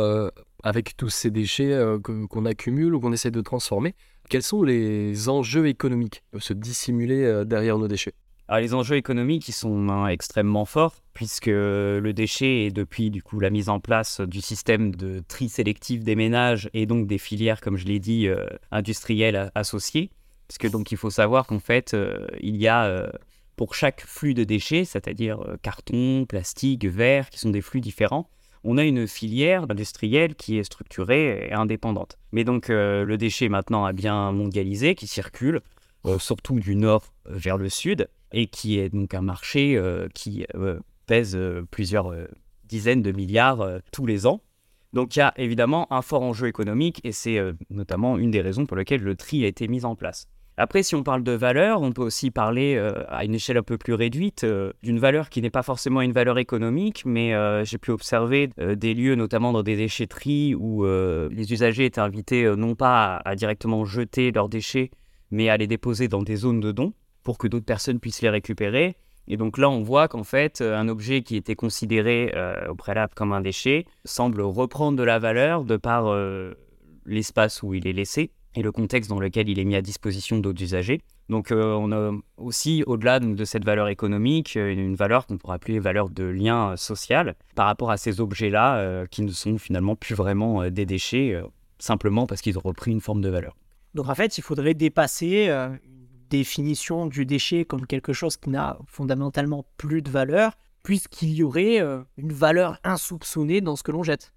avec 0.63 0.97
tous 0.97 1.09
ces 1.09 1.29
déchets 1.29 1.79
qu'on 2.03 2.45
accumule 2.45 2.95
ou 2.95 2.99
qu'on 2.99 3.11
essaie 3.11 3.29
de 3.29 3.41
transformer, 3.41 3.93
quels 4.29 4.43
sont 4.43 4.63
les 4.63 5.29
enjeux 5.29 5.67
économiques 5.67 6.15
qui 6.15 6.21
peuvent 6.31 6.41
se 6.41 6.53
dissimuler 6.53 7.23
euh, 7.23 7.43
derrière 7.43 7.77
nos 7.77 7.87
déchets? 7.87 8.13
Les 8.49 8.75
enjeux 8.75 8.95
économiques 8.95 9.47
ils 9.49 9.53
sont 9.53 9.89
hein, 9.89 10.07
extrêmement 10.07 10.65
forts 10.65 11.01
puisque 11.15 11.47
le 11.47 12.11
déchet 12.11 12.65
est 12.65 12.71
depuis 12.71 13.09
du 13.09 13.23
coup 13.23 13.39
la 13.39 13.49
mise 13.49 13.69
en 13.69 13.79
place 13.79 14.21
du 14.21 14.39
système 14.39 14.93
de 14.93 15.23
tri 15.27 15.49
sélectif 15.49 16.03
des 16.03 16.15
ménages 16.15 16.69
et 16.75 16.85
donc 16.85 17.07
des 17.07 17.17
filières 17.17 17.59
comme 17.59 17.75
je 17.75 17.85
l'ai 17.85 17.97
dit 17.97 18.27
euh, 18.27 18.45
industrielles 18.69 19.49
associées. 19.55 20.11
Parce 20.47 20.71
donc 20.71 20.91
il 20.91 20.97
faut 20.97 21.09
savoir 21.09 21.47
qu'en 21.47 21.57
fait 21.57 21.95
euh, 21.95 22.27
il 22.39 22.57
y 22.57 22.67
a 22.67 23.11
pour 23.55 23.73
chaque 23.73 24.01
flux 24.01 24.35
de 24.35 24.43
déchets 24.43 24.85
c'est-à-dire 24.85 25.39
carton, 25.63 26.27
plastique, 26.27 26.85
verre 26.85 27.31
qui 27.31 27.39
sont 27.39 27.49
des 27.49 27.61
flux 27.61 27.81
différents 27.81 28.29
on 28.65 28.77
a 28.77 28.83
une 28.83 29.07
filière 29.07 29.65
industrielle 29.69 30.35
qui 30.35 30.57
est 30.57 30.63
structurée 30.63 31.47
et 31.47 31.53
indépendante. 31.53 32.17
Mais 32.31 32.43
donc 32.43 32.69
euh, 32.69 33.05
le 33.05 33.17
déchet 33.17 33.47
maintenant 33.47 33.85
a 33.85 33.93
bien 33.93 34.31
mondialisé, 34.31 34.95
qui 34.95 35.07
circule 35.07 35.61
euh, 36.05 36.17
surtout 36.17 36.59
du 36.59 36.75
nord 36.75 37.13
vers 37.25 37.57
le 37.57 37.69
sud, 37.69 38.09
et 38.31 38.47
qui 38.47 38.79
est 38.79 38.89
donc 38.89 39.13
un 39.13 39.21
marché 39.21 39.77
euh, 39.77 40.07
qui 40.13 40.45
pèse 41.05 41.37
plusieurs 41.69 42.11
dizaines 42.63 43.03
de 43.03 43.11
milliards 43.11 43.63
tous 43.91 44.07
les 44.07 44.25
ans. 44.25 44.41
Donc 44.93 45.15
il 45.15 45.19
y 45.19 45.21
a 45.21 45.33
évidemment 45.37 45.91
un 45.93 46.01
fort 46.01 46.23
enjeu 46.23 46.47
économique, 46.47 46.99
et 47.03 47.11
c'est 47.11 47.39
notamment 47.69 48.17
une 48.17 48.31
des 48.31 48.41
raisons 48.41 48.65
pour 48.65 48.75
lesquelles 48.75 49.03
le 49.03 49.15
tri 49.15 49.45
a 49.45 49.47
été 49.47 49.67
mis 49.67 49.85
en 49.85 49.95
place. 49.95 50.27
Après, 50.57 50.83
si 50.83 50.95
on 50.95 51.03
parle 51.03 51.21
de 51.23 51.33
valeur, 51.33 51.81
on 51.81 51.91
peut 51.91 52.01
aussi 52.01 52.31
parler 52.31 52.75
euh, 52.75 53.03
à 53.09 53.25
une 53.25 53.35
échelle 53.35 53.57
un 53.57 53.63
peu 53.63 53.77
plus 53.77 53.93
réduite 53.93 54.45
euh, 54.45 54.71
d'une 54.83 54.99
valeur 54.99 55.29
qui 55.29 55.41
n'est 55.41 55.49
pas 55.49 55.63
forcément 55.63 55.99
une 56.01 56.13
valeur 56.13 56.37
économique, 56.37 57.03
mais 57.05 57.33
euh, 57.33 57.65
j'ai 57.65 57.77
pu 57.77 57.91
observer 57.91 58.49
des 58.57 58.93
lieux, 58.93 59.15
notamment 59.15 59.51
dans 59.51 59.63
des 59.63 59.75
déchetteries, 59.75 60.55
où 60.55 60.85
les 60.85 61.51
usagers 61.51 61.85
étaient 61.85 61.99
invités 61.99 62.53
non 62.55 62.75
pas 62.75 63.17
à, 63.25 63.35
directement 63.35 63.83
jeter 63.85 64.31
leurs 64.31 64.49
déchets, 64.49 64.91
mais 65.31 65.49
à 65.49 65.57
les 65.57 65.67
déposer 65.67 66.07
dans 66.07 66.21
des 66.21 66.35
zones 66.37 66.59
de 66.59 66.71
don 66.71 66.93
pour 67.23 67.37
que 67.37 67.47
d'autres 67.47 67.65
personnes 67.65 67.99
puissent 67.99 68.21
les 68.21 68.29
récupérer. 68.29 68.95
Et 69.27 69.37
donc 69.37 69.57
là, 69.57 69.69
on 69.69 69.81
voit 69.81 70.07
qu'en 70.07 70.23
fait, 70.23 70.61
un 70.61 70.87
objet 70.87 71.21
qui 71.21 71.35
était 71.35 71.55
considéré 71.55 72.33
au 72.69 72.75
préalable 72.75 73.13
comme 73.15 73.33
un 73.33 73.41
déchet 73.41 73.85
semble 74.05 74.41
reprendre 74.41 74.97
de 74.97 75.03
la 75.03 75.19
valeur 75.19 75.63
de 75.63 75.77
par 75.77 76.15
l'espace 77.05 77.63
où 77.63 77.73
il 77.73 77.87
est 77.87 77.93
laissé 77.93 78.31
et 78.55 78.61
le 78.61 78.71
contexte 78.71 79.09
dans 79.09 79.19
lequel 79.19 79.49
il 79.49 79.59
est 79.59 79.65
mis 79.65 79.75
à 79.75 79.81
disposition 79.81 80.39
d'autres 80.39 80.61
usagers. 80.61 81.01
Donc 81.29 81.51
euh, 81.51 81.73
on 81.73 81.91
a 81.91 82.11
aussi, 82.37 82.83
au-delà 82.85 83.19
de 83.19 83.45
cette 83.45 83.65
valeur 83.65 83.87
économique, 83.87 84.55
euh, 84.57 84.71
une 84.71 84.95
valeur 84.95 85.25
qu'on 85.25 85.37
pourrait 85.37 85.55
appeler 85.55 85.79
valeur 85.79 86.09
de 86.09 86.23
lien 86.23 86.71
euh, 86.71 86.75
social 86.77 87.35
par 87.55 87.65
rapport 87.65 87.91
à 87.91 87.97
ces 87.97 88.21
objets-là 88.21 89.05
qui 89.07 89.21
ne 89.21 89.31
sont 89.31 89.57
finalement 89.57 89.95
plus 89.95 90.15
vraiment 90.15 90.69
des 90.69 90.85
déchets, 90.85 91.41
simplement 91.79 92.27
parce 92.27 92.41
qu'ils 92.41 92.57
ont 92.57 92.61
repris 92.63 92.91
une 92.91 93.01
forme 93.01 93.21
de 93.21 93.29
valeur. 93.29 93.55
Donc 93.93 94.09
en 94.09 94.15
fait, 94.15 94.37
il 94.37 94.41
faudrait 94.41 94.73
dépasser 94.73 95.47
une 95.47 95.79
définition 96.29 97.07
du 97.07 97.25
déchet 97.25 97.65
comme 97.65 97.87
quelque 97.87 98.13
chose 98.13 98.37
qui 98.37 98.49
n'a 98.49 98.77
fondamentalement 98.87 99.65
plus 99.77 100.01
de 100.01 100.09
valeur, 100.09 100.53
puisqu'il 100.83 101.33
y 101.33 101.43
aurait 101.43 101.79
une 102.17 102.33
valeur 102.33 102.79
insoupçonnée 102.83 103.61
dans 103.61 103.75
ce 103.75 103.83
que 103.83 103.91
l'on 103.91 104.03
jette. 104.03 104.34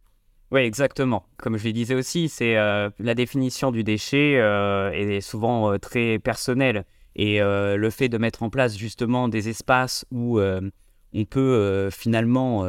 Oui, 0.51 0.63
exactement. 0.63 1.27
Comme 1.37 1.59
je 1.59 1.67
le 1.67 1.73
disais 1.73 1.95
aussi, 1.95 2.31
c'est 2.31 2.57
euh, 2.57 2.89
la 2.99 3.15
définition 3.15 3.71
du 3.71 3.85
déchet 3.85 4.39
euh, 4.39 4.91
est 4.93 5.21
souvent 5.21 5.73
euh, 5.73 5.79
très 5.79 6.19
personnelle. 6.19 6.85
Et 7.17 7.41
le 7.41 7.91
fait 7.91 8.09
de 8.09 8.17
mettre 8.17 8.45
en 8.45 8.49
place 8.49 8.79
justement 8.79 9.29
des 9.29 9.49
espaces 9.49 10.07
où 10.13 10.39
on 10.39 11.25
peut 11.25 11.89
finalement 11.91 12.65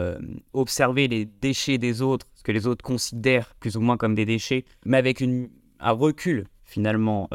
observer 0.54 1.08
les 1.08 1.26
déchets 1.26 1.78
des 1.78 2.02
autres, 2.02 2.26
ce 2.34 2.42
que 2.42 2.52
les 2.52 2.66
autres 2.66 2.84
considèrent 2.84 3.54
plus 3.60 3.78
ou 3.78 3.82
moins 3.82 3.96
comme 3.96 4.16
des 4.16 4.26
déchets, 4.26 4.66
mais 4.88 4.98
avec 4.98 5.22
une, 5.22 5.52
un 5.80 5.92
recul 5.92 6.48
finalement, 6.64 7.30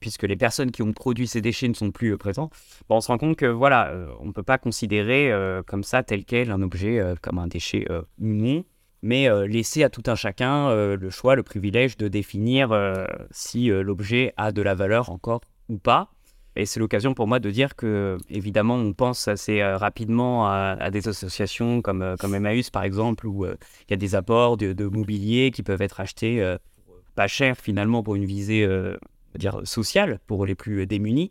puisque 0.00 0.24
les 0.24 0.34
personnes 0.34 0.72
qui 0.72 0.82
ont 0.82 0.92
produit 0.92 1.28
ces 1.28 1.40
déchets 1.40 1.68
ne 1.68 1.74
sont 1.74 1.92
plus 1.92 2.18
présents, 2.18 2.50
bon, 2.88 2.96
on 2.96 3.00
se 3.00 3.06
rend 3.06 3.18
compte 3.18 3.36
que 3.36 3.46
voilà, 3.46 3.94
on 4.18 4.26
ne 4.26 4.32
peut 4.32 4.42
pas 4.42 4.58
considérer 4.58 5.32
comme 5.64 5.84
ça 5.84 6.02
tel 6.02 6.24
quel 6.24 6.50
un 6.50 6.60
objet 6.60 7.00
comme 7.22 7.38
un 7.38 7.46
déchet 7.46 7.86
non 8.18 8.64
mais 9.02 9.28
euh, 9.28 9.46
laisser 9.46 9.84
à 9.84 9.90
tout 9.90 10.02
un 10.06 10.14
chacun 10.14 10.68
euh, 10.68 10.96
le 10.96 11.10
choix, 11.10 11.36
le 11.36 11.42
privilège 11.42 11.96
de 11.96 12.08
définir 12.08 12.72
euh, 12.72 13.06
si 13.30 13.68
l'objet 13.68 14.34
a 14.36 14.52
de 14.52 14.62
la 14.62 14.74
valeur 14.74 15.10
encore 15.10 15.40
ou 15.68 15.78
pas. 15.78 16.10
Et 16.56 16.66
c'est 16.66 16.80
l'occasion 16.80 17.14
pour 17.14 17.28
moi 17.28 17.38
de 17.38 17.50
dire 17.52 17.76
que, 17.76 18.18
évidemment, 18.28 18.74
on 18.74 18.92
pense 18.92 19.28
assez 19.28 19.62
rapidement 19.62 20.48
à, 20.48 20.90
des 20.90 21.06
associations 21.06 21.82
comme, 21.82 22.16
comme 22.18 22.34
Emmaüs, 22.34 22.70
par 22.70 22.82
exemple, 22.82 23.28
où 23.28 23.46
il 23.46 23.90
y 23.90 23.92
a 23.92 23.96
des 23.96 24.16
apports 24.16 24.56
de, 24.56 24.72
de 24.72 24.86
mobilier 24.86 25.52
qui 25.52 25.62
peuvent 25.62 25.82
être 25.82 26.00
achetés 26.00 26.56
pas 27.14 27.28
cher, 27.28 27.56
finalement, 27.56 28.02
pour 28.02 28.16
une 28.16 28.24
visée 28.24 28.68
dire, 29.36 29.60
sociale, 29.62 30.18
pour 30.26 30.46
les 30.46 30.56
plus 30.56 30.84
démunis. 30.88 31.30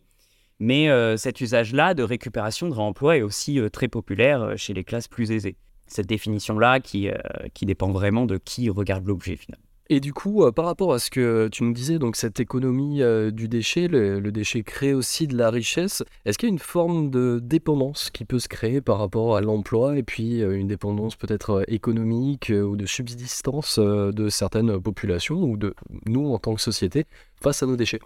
Mais 0.59 0.88
cet 1.17 1.41
usage-là 1.41 1.93
de 1.93 2.03
récupération 2.03 2.69
de 2.69 2.74
réemploi 2.74 3.17
est 3.17 3.21
aussi 3.21 3.59
très 3.74 3.89
populaire 3.89 4.53
chez 4.55 4.74
les 4.74 4.86
classes 4.86 5.09
plus 5.09 5.31
aisées. 5.31 5.57
Cette 5.88 6.08
définition-là 6.08 6.79
qui, 6.79 7.10
qui 7.53 7.65
dépend 7.65 7.91
vraiment 7.91 8.25
de 8.25 8.38
qui 8.38 8.70
regarde 8.70 9.06
l'objet 9.08 9.36
finalement. 9.36 9.63
Et 9.89 10.01
du 10.01 10.12
coup, 10.12 10.44
par 10.51 10.65
rapport 10.65 10.91
à 10.94 11.00
ce 11.00 11.10
que 11.10 11.48
tu 11.48 11.63
nous 11.63 11.72
disais, 11.72 11.98
donc 11.98 12.17
cette 12.17 12.41
économie 12.41 13.01
du 13.32 13.48
déchet, 13.48 13.88
le, 13.88 14.20
le, 14.20 14.32
déchet 14.34 14.62
crée 14.62 14.94
aussi 14.94 15.27
de 15.27 15.38
la 15.38 15.50
richesse. 15.50 16.03
Est-ce 16.25 16.38
qu'il 16.38 16.50
y 16.50 16.51
a 16.51 16.53
une 16.53 16.60
forme 16.60 17.10
de 17.10 17.39
dépendance 17.41 18.10
qui 18.10 18.25
peut 18.25 18.39
se 18.39 18.50
créer 18.50 18.82
par 18.82 19.00
rapport 19.00 19.38
à 19.38 19.41
l'emploi 19.41 19.98
et 19.98 20.03
puis 20.03 20.41
une 20.41 20.67
dépendance 20.67 21.15
peut-être 21.15 21.63
économique 21.70 22.51
ou 22.51 22.75
de 22.75 22.86
subsistance 22.86 23.79
de 23.79 24.27
certaines 24.27 24.77
populations 24.82 25.41
ou 25.41 25.56
de 25.56 25.74
nous 26.06 26.34
en 26.34 26.38
tant 26.38 26.53
que 26.53 26.62
société 26.62 27.06
face 27.41 27.63
à 27.63 27.65
nos 27.65 27.77
déchets? 27.77 28.01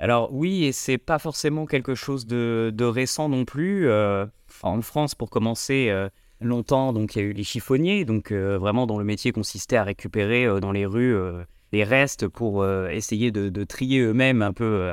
Alors 0.00 0.32
oui, 0.32 0.64
et 0.64 0.72
c'est 0.72 0.98
pas 0.98 1.18
forcément 1.18 1.66
quelque 1.66 1.94
chose 1.94 2.26
de, 2.26 2.84
récent 2.84 3.28
non 3.28 3.44
plus. 3.44 3.88
Euh, 3.88 4.26
en 4.62 4.82
France, 4.82 5.14
pour 5.14 5.30
commencer, 5.30 5.88
euh, 5.88 6.08
longtemps, 6.44 6.92
donc 6.92 7.14
il 7.14 7.18
y 7.18 7.22
a 7.22 7.24
eu 7.24 7.32
les 7.32 7.44
chiffonniers, 7.44 8.04
donc 8.04 8.30
euh, 8.30 8.58
vraiment 8.58 8.86
dont 8.86 8.98
le 8.98 9.04
métier 9.04 9.32
consistait 9.32 9.76
à 9.76 9.84
récupérer 9.84 10.60
dans 10.60 10.72
les 10.72 10.86
rues 10.86 11.16
les 11.72 11.84
restes 11.84 12.28
pour 12.28 12.66
essayer 12.66 13.32
de, 13.32 13.64
trier 13.64 14.00
eux-mêmes 14.00 14.42
un 14.42 14.52
peu 14.52 14.92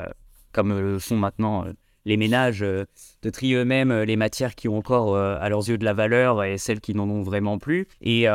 comme 0.51 0.77
le 0.77 0.99
font 0.99 1.15
maintenant 1.15 1.65
les 2.05 2.17
ménages, 2.17 2.61
de 2.61 3.29
trier 3.29 3.57
eux-mêmes 3.57 3.93
les 4.01 4.15
matières 4.15 4.55
qui 4.55 4.67
ont 4.67 4.77
encore 4.77 5.15
à 5.15 5.47
leurs 5.49 5.69
yeux 5.69 5.77
de 5.77 5.85
la 5.85 5.93
valeur 5.93 6.43
et 6.43 6.57
celles 6.57 6.81
qui 6.81 6.95
n'en 6.95 7.07
ont 7.09 7.21
vraiment 7.21 7.59
plus. 7.59 7.87
Et 8.01 8.25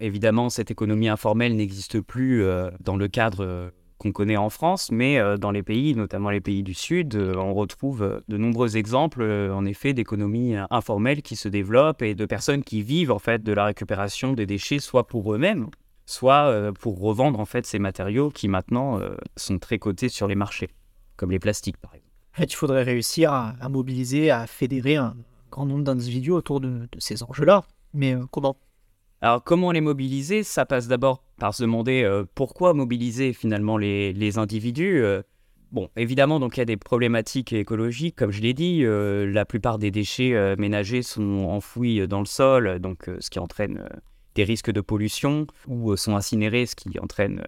évidemment, 0.00 0.48
cette 0.48 0.70
économie 0.70 1.08
informelle 1.08 1.54
n'existe 1.54 2.00
plus 2.00 2.44
dans 2.80 2.96
le 2.96 3.08
cadre 3.08 3.72
qu'on 4.04 4.12
connaît 4.12 4.36
en 4.36 4.50
France, 4.50 4.90
mais 4.92 5.18
euh, 5.18 5.36
dans 5.38 5.50
les 5.50 5.62
pays, 5.62 5.94
notamment 5.94 6.30
les 6.30 6.40
pays 6.40 6.62
du 6.62 6.74
Sud, 6.74 7.14
euh, 7.14 7.34
on 7.36 7.54
retrouve 7.54 8.02
euh, 8.02 8.20
de 8.28 8.36
nombreux 8.36 8.76
exemples, 8.76 9.22
en 9.22 9.64
effet, 9.64 9.94
d'économies 9.94 10.56
informelles 10.70 11.22
qui 11.22 11.36
se 11.36 11.48
développent 11.48 12.02
et 12.02 12.14
de 12.14 12.26
personnes 12.26 12.62
qui 12.62 12.82
vivent 12.82 13.10
en 13.10 13.18
fait 13.18 13.42
de 13.42 13.52
la 13.52 13.64
récupération 13.64 14.34
des 14.34 14.46
déchets, 14.46 14.78
soit 14.78 15.06
pour 15.06 15.32
eux-mêmes, 15.32 15.68
soit 16.06 16.72
pour 16.78 17.00
revendre 17.00 17.40
en 17.40 17.44
fait 17.46 17.64
ces 17.64 17.78
matériaux 17.78 18.30
qui 18.30 18.48
maintenant 18.48 19.00
sont 19.36 19.58
très 19.58 19.78
cotés 19.78 20.08
sur 20.08 20.26
les 20.26 20.34
marchés, 20.34 20.68
comme 21.16 21.30
les 21.30 21.38
plastiques 21.38 21.78
par 21.78 21.94
exemple. 21.94 22.52
il 22.52 22.54
faudrait 22.54 22.82
réussir 22.82 23.32
à, 23.32 23.54
mobiliser, 23.70 24.30
à 24.30 24.46
fédérer 24.46 24.96
un 24.96 25.16
grand 25.50 25.66
nombre 25.66 25.84
d'individus 25.84 26.32
autour 26.32 26.60
de 26.60 26.88
ces 26.98 27.22
enjeux-là. 27.22 27.64
Mais 27.94 28.16
comment 28.30 28.56
alors 29.24 29.42
comment 29.42 29.72
les 29.72 29.80
mobiliser? 29.80 30.42
Ça 30.42 30.66
passe 30.66 30.86
d'abord 30.86 31.24
par 31.38 31.54
se 31.54 31.62
demander 31.62 32.02
euh, 32.02 32.24
pourquoi 32.34 32.74
mobiliser 32.74 33.32
finalement 33.32 33.78
les, 33.78 34.36
individus. 34.36 35.02
Euh. 35.02 35.22
bon, 35.72 35.88
évidemment, 35.96 36.38
donc 36.38 36.58
il 36.58 36.60
y 36.60 36.62
a 36.62 36.66
des 36.66 36.76
problématiques 36.76 37.54
écologiques, 37.54 38.16
comme 38.16 38.30
je 38.30 38.42
l'ai 38.42 38.52
dit. 38.52 38.84
Euh, 38.84 39.24
la 39.32 39.46
plupart 39.46 39.78
des 39.78 39.90
déchets 39.90 40.54
ménagers 40.58 41.00
sont 41.00 41.46
enfouis 41.48 42.06
dans 42.06 42.20
le 42.20 42.26
sol, 42.26 42.78
donc 42.80 43.08
ce 43.18 43.30
qui 43.30 43.38
entraîne 43.38 43.88
des 44.34 44.44
risques 44.44 44.70
de 44.70 44.82
pollution, 44.82 45.46
ou 45.68 45.96
sont 45.96 46.16
incinérés, 46.16 46.66
ce 46.66 46.76
qui 46.76 46.98
entraîne 46.98 47.42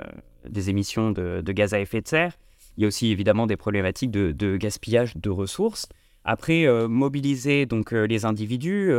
des 0.48 0.70
émissions 0.70 1.10
de, 1.10 1.42
gaz 1.52 1.74
à 1.74 1.80
effet 1.80 2.00
de 2.00 2.08
serre. 2.08 2.38
Il 2.78 2.82
y 2.82 2.84
a 2.84 2.88
aussi 2.88 3.10
évidemment 3.10 3.46
des 3.46 3.58
problématiques 3.58 4.10
de, 4.10 4.32
de 4.32 4.56
gaspillage 4.56 5.14
de 5.18 5.28
ressources. 5.28 5.90
Après, 6.24 6.66
mobiliser 6.88 7.66
donc 7.66 7.92
les 7.92 8.24
individus, 8.24 8.90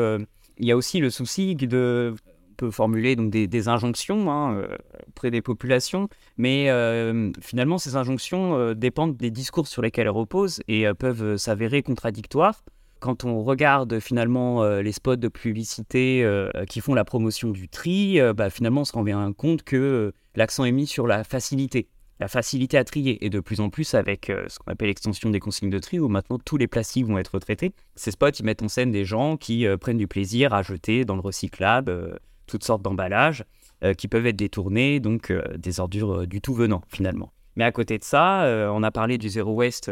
il 0.60 0.68
y 0.68 0.72
a 0.72 0.78
aussi 0.78 1.00
le 1.00 1.10
souci 1.10 1.56
de 1.56 2.14
peut 2.58 2.72
formuler 2.72 3.16
donc 3.16 3.30
des, 3.30 3.68
injonctions 3.68 4.32
hein, 4.32 4.56
euh, 4.56 4.76
auprès 5.08 5.32
des 5.32 5.42
populations, 5.42 6.10
mais 6.38 6.70
euh, 6.70 7.32
finalement 7.42 7.78
ces 7.78 7.96
injonctions 7.96 8.56
euh, 8.56 8.74
dépendent 8.74 9.16
des 9.16 9.32
discours 9.32 9.68
sur 9.68 9.82
lesquels 9.82 10.08
elles 10.08 10.12
reposent 10.12 10.62
et 10.68 10.86
peuvent 10.94 11.38
s'avérer 11.38 11.84
contradictoires. 11.84 12.64
Quand 13.00 13.24
on 13.24 13.44
regarde 13.44 14.00
finalement 14.00 14.66
les 14.80 14.92
spots 14.92 15.18
de 15.18 15.28
publicité 15.28 16.28
qui 16.68 16.82
font 16.82 16.96
la 16.96 17.06
promotion 17.06 17.52
du 17.52 17.70
tri, 17.70 18.20
bah, 18.36 18.50
finalement 18.50 18.82
on 18.82 18.86
se 18.86 18.94
rend 18.94 19.04
bien 19.04 19.32
compte 19.34 19.62
que 19.62 20.14
l'accent 20.34 20.66
est 20.66 20.72
mis 20.72 20.88
sur 20.88 21.06
la 21.06 21.24
facilité 21.24 21.88
la 22.20 22.28
facilité 22.28 22.80
à 22.80 22.84
trier 22.84 23.24
et 23.24 23.30
de 23.30 23.40
plus 23.40 23.60
en 23.60 23.70
plus 23.70 23.94
avec 23.94 24.32
ce 24.48 24.58
qu'on 24.58 24.72
appelle 24.72 24.88
l'extension 24.88 25.30
des 25.30 25.40
consignes 25.40 25.70
de 25.70 25.78
tri 25.78 26.00
où 26.00 26.08
maintenant 26.08 26.40
tous 26.44 26.58
les 26.58 26.66
plastiques 26.66 27.06
vont 27.06 27.20
être 27.20 27.38
traités. 27.38 27.74
Ces 27.94 28.10
spots, 28.10 28.32
ils 28.40 28.44
mettent 28.44 28.64
en 28.64 28.68
scène 28.68 28.90
des 28.90 29.06
gens 29.06 29.38
qui 29.38 29.68
prennent 29.80 30.00
du 30.00 30.08
plaisir 30.08 30.52
à 30.56 30.64
jeter 30.64 31.06
dans 31.06 31.14
le 31.14 31.22
recyclable 31.22 32.20
toutes 32.48 32.64
sortes 32.64 32.82
d'emballages 32.82 33.44
euh, 33.84 33.94
qui 33.94 34.08
peuvent 34.08 34.26
être 34.26 34.36
détournés, 34.36 35.00
donc 35.00 35.30
euh, 35.30 35.44
des 35.56 35.80
ordures 35.80 36.22
euh, 36.22 36.26
du 36.26 36.42
tout 36.42 36.56
venant 36.56 36.82
finalement. 36.88 37.32
Mais 37.56 37.64
à 37.64 37.72
côté 37.72 38.00
de 38.00 38.04
ça, 38.04 38.70
on 38.72 38.84
a 38.84 38.92
parlé 38.92 39.18
du 39.18 39.30
zéro 39.30 39.52
waste 39.52 39.92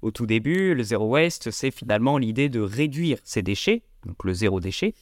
au 0.00 0.10
tout 0.10 0.24
début. 0.24 0.74
Le 0.74 0.82
zéro 0.82 1.06
waste, 1.06 1.50
c'est 1.50 1.70
finalement 1.70 2.16
l'idée 2.16 2.48
de 2.48 2.60
réduire 2.60 3.18
ces 3.24 3.42
déchets, 3.42 3.82
donc 4.06 4.24
le 4.24 4.32
zéro 4.32 4.58
déchet, 4.58 4.94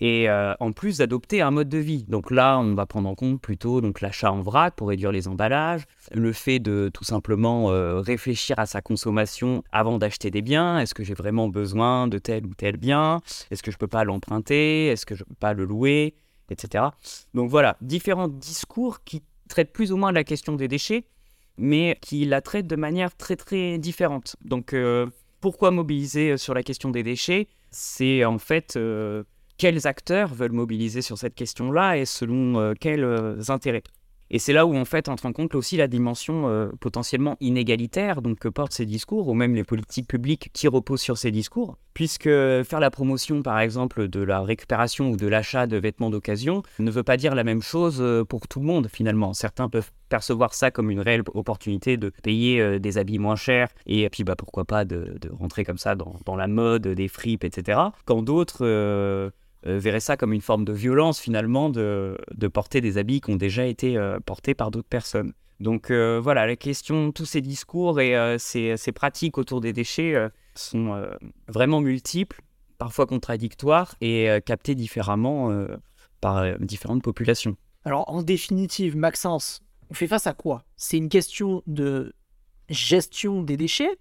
et 0.00 0.28
en 0.28 0.72
plus 0.72 0.98
d'adopter 0.98 1.42
un 1.42 1.52
mode 1.52 1.68
de 1.68 1.78
vie. 1.78 2.06
Donc 2.08 2.32
là, 2.32 2.58
on 2.58 2.74
va 2.74 2.86
prendre 2.86 3.08
en 3.08 3.14
compte 3.14 3.40
plutôt 3.40 3.80
donc 3.80 4.00
l'achat 4.00 4.32
en 4.32 4.42
vrac 4.42 4.74
pour 4.74 4.88
réduire 4.88 5.12
les 5.12 5.28
emballages, 5.28 5.84
le 6.12 6.32
fait 6.32 6.58
de 6.58 6.90
tout 6.92 7.04
simplement 7.04 7.66
réfléchir 8.00 8.58
à 8.58 8.66
sa 8.66 8.82
consommation 8.82 9.62
avant 9.70 9.98
d'acheter 9.98 10.32
des 10.32 10.42
biens. 10.42 10.80
Est-ce 10.80 10.92
que 10.92 11.04
j'ai 11.04 11.14
vraiment 11.14 11.46
besoin 11.46 12.08
de 12.08 12.18
tel 12.18 12.46
ou 12.46 12.54
tel 12.54 12.78
bien? 12.78 13.20
Est-ce 13.52 13.62
que 13.62 13.70
je 13.70 13.78
peux 13.78 13.86
pas 13.86 14.02
l'emprunter? 14.02 14.88
Est-ce 14.88 15.06
que 15.06 15.14
je 15.14 15.22
peux 15.22 15.36
pas 15.36 15.52
le 15.52 15.64
louer? 15.64 16.16
Etc. 16.50 16.84
Donc 17.34 17.50
voilà, 17.50 17.76
différents 17.80 18.28
discours 18.28 19.02
qui 19.04 19.22
traitent 19.48 19.72
plus 19.72 19.92
ou 19.92 19.96
moins 19.96 20.12
la 20.12 20.24
question 20.24 20.54
des 20.54 20.68
déchets, 20.68 21.04
mais 21.58 21.98
qui 22.00 22.24
la 22.24 22.40
traitent 22.40 22.66
de 22.66 22.76
manière 22.76 23.14
très 23.16 23.36
très 23.36 23.78
différente. 23.78 24.36
Donc 24.44 24.72
euh, 24.72 25.06
pourquoi 25.40 25.70
mobiliser 25.70 26.32
euh, 26.32 26.36
sur 26.36 26.54
la 26.54 26.62
question 26.62 26.90
des 26.90 27.02
déchets? 27.02 27.48
C'est 27.70 28.24
en 28.24 28.38
fait 28.38 28.76
euh, 28.76 29.24
quels 29.58 29.86
acteurs 29.86 30.32
veulent 30.34 30.52
mobiliser 30.52 31.02
sur 31.02 31.18
cette 31.18 31.34
question-là 31.34 31.98
et 31.98 32.04
selon 32.04 32.74
quels 32.80 33.04
intérêts? 33.48 33.84
Et 34.30 34.38
c'est 34.38 34.52
là 34.52 34.66
où 34.66 34.74
en 34.74 34.84
fait 34.84 35.08
entre 35.08 35.26
en 35.26 35.32
compte 35.32 35.54
aussi 35.54 35.76
la 35.76 35.86
dimension 35.86 36.48
euh, 36.48 36.70
potentiellement 36.80 37.36
inégalitaire 37.40 38.22
donc 38.22 38.38
que 38.38 38.48
portent 38.48 38.72
ces 38.72 38.86
discours 38.86 39.28
ou 39.28 39.34
même 39.34 39.54
les 39.54 39.64
politiques 39.64 40.08
publiques 40.08 40.50
qui 40.52 40.66
reposent 40.66 41.02
sur 41.02 41.18
ces 41.18 41.30
discours, 41.30 41.76
puisque 41.92 42.24
faire 42.24 42.80
la 42.80 42.90
promotion 42.90 43.42
par 43.42 43.60
exemple 43.60 44.08
de 44.08 44.20
la 44.20 44.40
récupération 44.40 45.10
ou 45.10 45.16
de 45.16 45.26
l'achat 45.26 45.66
de 45.66 45.76
vêtements 45.76 46.10
d'occasion 46.10 46.62
ne 46.78 46.90
veut 46.90 47.02
pas 47.02 47.16
dire 47.16 47.34
la 47.34 47.44
même 47.44 47.62
chose 47.62 47.98
euh, 48.00 48.24
pour 48.24 48.48
tout 48.48 48.60
le 48.60 48.66
monde 48.66 48.88
finalement. 48.90 49.34
Certains 49.34 49.68
peuvent 49.68 49.90
percevoir 50.08 50.54
ça 50.54 50.70
comme 50.70 50.90
une 50.90 51.00
réelle 51.00 51.22
opportunité 51.34 51.96
de 51.96 52.10
payer 52.22 52.60
euh, 52.60 52.78
des 52.78 52.98
habits 52.98 53.18
moins 53.18 53.36
chers 53.36 53.68
et 53.86 54.08
puis 54.08 54.24
bah 54.24 54.36
pourquoi 54.36 54.64
pas 54.64 54.84
de, 54.84 55.18
rentrer 55.38 55.64
comme 55.64 55.78
ça 55.78 55.94
dans, 55.94 56.36
la 56.36 56.46
mode 56.46 56.88
des 56.88 57.08
fripes 57.08 57.44
etc. 57.44 57.78
Quand 58.04 58.22
d'autres 58.22 59.30
verrait 59.64 60.00
ça 60.00 60.16
comme 60.16 60.32
une 60.32 60.40
forme 60.40 60.64
de 60.64 60.72
violence 60.72 61.18
finalement 61.18 61.70
de, 61.70 62.16
porter 62.52 62.80
des 62.80 62.98
habits 62.98 63.20
qui 63.20 63.30
ont 63.30 63.36
déjà 63.36 63.66
été 63.66 63.96
euh, 63.96 64.18
portés 64.20 64.54
par 64.54 64.70
d'autres 64.70 64.88
personnes. 64.88 65.32
Donc 65.60 65.90
euh, 65.90 66.20
voilà, 66.22 66.46
la 66.46 66.56
question, 66.56 67.12
tous 67.12 67.26
ces 67.26 67.40
discours 67.40 68.00
et 68.00 68.36
ces, 68.38 68.92
pratiques 68.94 69.38
autour 69.38 69.60
des 69.60 69.72
déchets 69.72 70.14
sont 70.54 71.06
vraiment 71.48 71.80
multiples, 71.80 72.42
parfois 72.78 73.06
contradictoires 73.06 73.94
et 74.00 74.28
captés 74.44 74.74
différemment 74.74 75.66
par 76.20 76.58
différentes 76.58 77.02
populations. 77.02 77.56
Alors 77.84 78.04
en 78.08 78.22
définitive, 78.22 78.96
Maxence, 78.96 79.62
on 79.90 79.94
fait 79.94 80.08
face 80.08 80.26
à 80.26 80.32
quoi? 80.34 80.64
C'est 80.76 80.96
une 80.96 81.08
question 81.08 81.62
de 81.66 82.14
gestion 82.68 83.42
des 83.42 83.56
déchets 83.56 83.96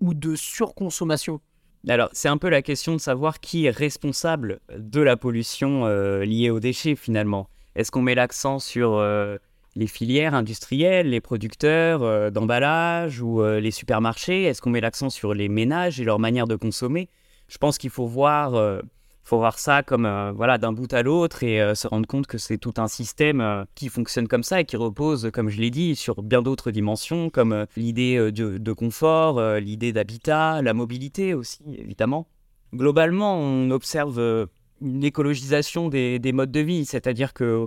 ou 0.00 0.14
de 0.14 0.34
surconsommation? 0.34 1.40
Alors, 1.86 2.10
c'est 2.12 2.28
un 2.28 2.38
peu 2.38 2.48
la 2.48 2.62
question 2.62 2.94
de 2.94 3.00
savoir 3.00 3.40
qui 3.40 3.66
est 3.66 3.70
responsable 3.70 4.60
de 4.76 5.00
la 5.00 5.16
pollution 5.16 5.86
euh, 5.86 6.24
liée 6.24 6.50
aux 6.50 6.60
déchets 6.60 6.96
finalement. 6.96 7.48
Est-ce 7.76 7.90
qu'on 7.90 8.02
met 8.02 8.14
l'accent 8.14 8.58
sur 8.58 8.94
euh, 8.94 9.36
les 9.76 9.86
filières 9.86 10.34
industrielles, 10.34 11.10
les 11.10 11.20
producteurs 11.20 12.02
euh, 12.02 12.30
d'emballage 12.30 13.20
ou 13.20 13.42
les 13.42 13.70
supermarchés? 13.70 14.44
Est-ce 14.44 14.60
qu'on 14.60 14.70
met 14.70 14.80
l'accent 14.80 15.10
sur 15.10 15.34
les 15.34 15.48
ménages 15.48 16.00
et 16.00 16.04
leur 16.04 16.18
manière 16.18 16.46
de 16.46 16.56
consommer? 16.56 17.08
Je 17.48 17.58
pense 17.58 17.78
qu'il 17.78 17.90
faut 17.90 18.06
voir 18.06 18.82
faut 19.28 19.38
voir 19.38 19.58
ça 19.58 19.82
comme 19.82 20.06
euh, 20.06 20.32
voilà 20.32 20.56
d'un 20.56 20.72
bout 20.72 20.92
à 20.92 21.02
l'autre 21.02 21.42
et 21.42 21.60
euh, 21.60 21.74
se 21.74 21.86
rendre 21.86 22.06
compte 22.06 22.26
que 22.26 22.38
c'est 22.38 22.56
tout 22.56 22.74
un 22.78 22.88
système 22.88 23.40
euh, 23.42 23.64
qui 23.74 23.90
fonctionne 23.90 24.26
comme 24.26 24.42
ça 24.42 24.60
et 24.60 24.64
qui 24.64 24.76
repose, 24.76 25.30
comme 25.32 25.50
je 25.50 25.60
l'ai 25.60 25.70
dit, 25.70 25.94
sur 25.96 26.22
bien 26.22 26.40
d'autres 26.40 26.70
dimensions 26.70 27.28
comme 27.28 27.66
l'idée 27.76 28.32
de, 28.32 28.72
confort, 28.72 29.40
l'idée 29.56 29.92
d'habitat, 29.92 30.62
la 30.62 30.72
mobilité 30.72 31.34
aussi 31.34 31.62
évidemment. 31.76 32.26
Globalement, 32.74 33.38
on 33.38 33.70
observe 33.70 34.48
une 34.80 35.04
écologisation 35.04 35.88
des, 35.88 36.18
des 36.18 36.32
modes 36.32 36.52
de 36.52 36.60
vie, 36.60 36.84
c'est-à-dire 36.84 37.34
que 37.34 37.66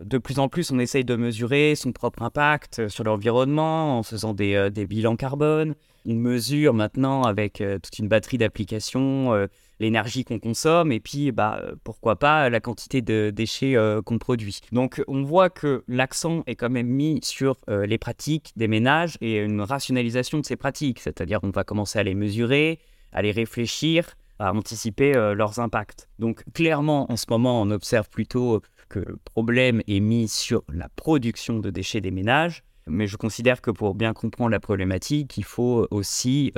de 0.00 0.18
plus 0.18 0.38
en 0.38 0.48
plus, 0.48 0.70
on 0.70 0.78
essaye 0.78 1.04
de 1.04 1.16
mesurer 1.16 1.74
son 1.76 1.92
propre 1.92 2.22
impact 2.22 2.88
sur 2.88 3.04
l'environnement 3.04 3.98
en 3.98 4.02
faisant 4.02 4.34
des, 4.34 4.68
des, 4.70 4.86
bilans 4.86 5.16
carbone. 5.16 5.74
On 6.06 6.14
mesure 6.14 6.74
maintenant 6.74 7.22
avec 7.22 7.62
toute 7.82 7.98
une 7.98 8.08
batterie 8.08 8.38
d'applications 8.38 9.48
l'énergie 9.82 10.24
qu'on 10.24 10.38
consomme 10.38 10.92
et 10.92 11.00
puis 11.00 11.32
bah, 11.32 11.60
euh, 11.62 11.74
pourquoi 11.84 12.16
pas 12.16 12.48
la 12.48 12.60
quantité 12.60 13.02
de 13.02 13.30
déchets 13.34 13.76
euh, 13.76 14.00
qu'on 14.00 14.18
produit. 14.18 14.60
Donc 14.70 15.02
on 15.08 15.22
voit 15.22 15.50
que 15.50 15.84
l'accent 15.88 16.42
est 16.46 16.54
quand 16.54 16.70
même 16.70 16.86
mis 16.86 17.20
sur 17.22 17.56
euh, 17.68 17.84
les 17.84 17.98
pratiques 17.98 18.52
des 18.56 18.68
ménages 18.68 19.18
et 19.20 19.38
une 19.38 19.60
rationalisation 19.60 20.38
de 20.38 20.46
ces 20.46 20.56
pratiques, 20.56 21.00
c'est-à-dire 21.00 21.40
on 21.42 21.50
va 21.50 21.64
commencer 21.64 21.98
à 21.98 22.02
les 22.02 22.14
mesurer, 22.14 22.78
à 23.12 23.20
les 23.22 23.32
réfléchir, 23.32 24.14
à 24.38 24.54
anticiper 24.54 25.12
leurs 25.12 25.60
impacts. 25.60 26.08
Donc 26.18 26.42
clairement 26.54 27.10
en 27.12 27.16
ce 27.16 27.26
moment 27.28 27.60
on 27.60 27.70
observe 27.70 28.08
plutôt 28.08 28.62
que 28.92 29.00
le 29.00 29.18
problème 29.24 29.82
est 29.88 30.00
mis 30.00 30.28
sur 30.28 30.62
la 30.72 30.88
production 30.90 31.58
de 31.58 31.70
déchets 31.70 32.00
des 32.00 32.10
ménages, 32.10 32.62
mais 32.86 33.06
je 33.06 33.16
considère 33.16 33.60
que 33.60 33.70
pour 33.70 33.94
bien 33.94 34.12
comprendre 34.12 34.50
la 34.50 34.60
problématique, 34.60 35.36
il 35.38 35.44
faut 35.44 35.86
aussi 35.90 36.52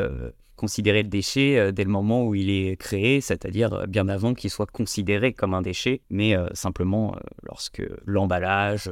considérer 0.57 1.03
le 1.03 1.09
déchet 1.09 1.59
euh, 1.59 1.73
dès 1.73 1.85
le 1.85 1.91
moment 1.91 2.27
où 2.27 2.35
il 2.35 2.51
est 2.51 2.77
créé, 2.77 3.21
c'est-à-dire 3.21 3.73
euh, 3.73 3.87
bien 3.87 4.09
avant 4.09 4.35
qu'il 4.35 4.51
soit 4.51 4.71
considéré 4.71 5.33
comme 5.33 5.55
un 5.55 5.63
déchet, 5.63 6.03
mais 6.11 6.37
euh, 6.37 6.47
simplement 6.55 7.17
lorsque 7.43 7.83
l'emballage, 8.05 8.91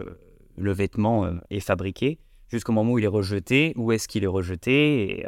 le 0.57 0.73
vêtement 0.73 1.31
est 1.51 1.61
fabriqué, 1.61 2.19
jusqu'au 2.49 2.73
moment 2.73 2.93
où 2.93 2.99
il 2.99 3.05
est 3.05 3.09
rejeté, 3.09 3.73
où 3.77 3.93
est-ce 3.93 4.09
qu'il 4.09 4.25
est 4.25 4.35
rejeté 4.39 5.25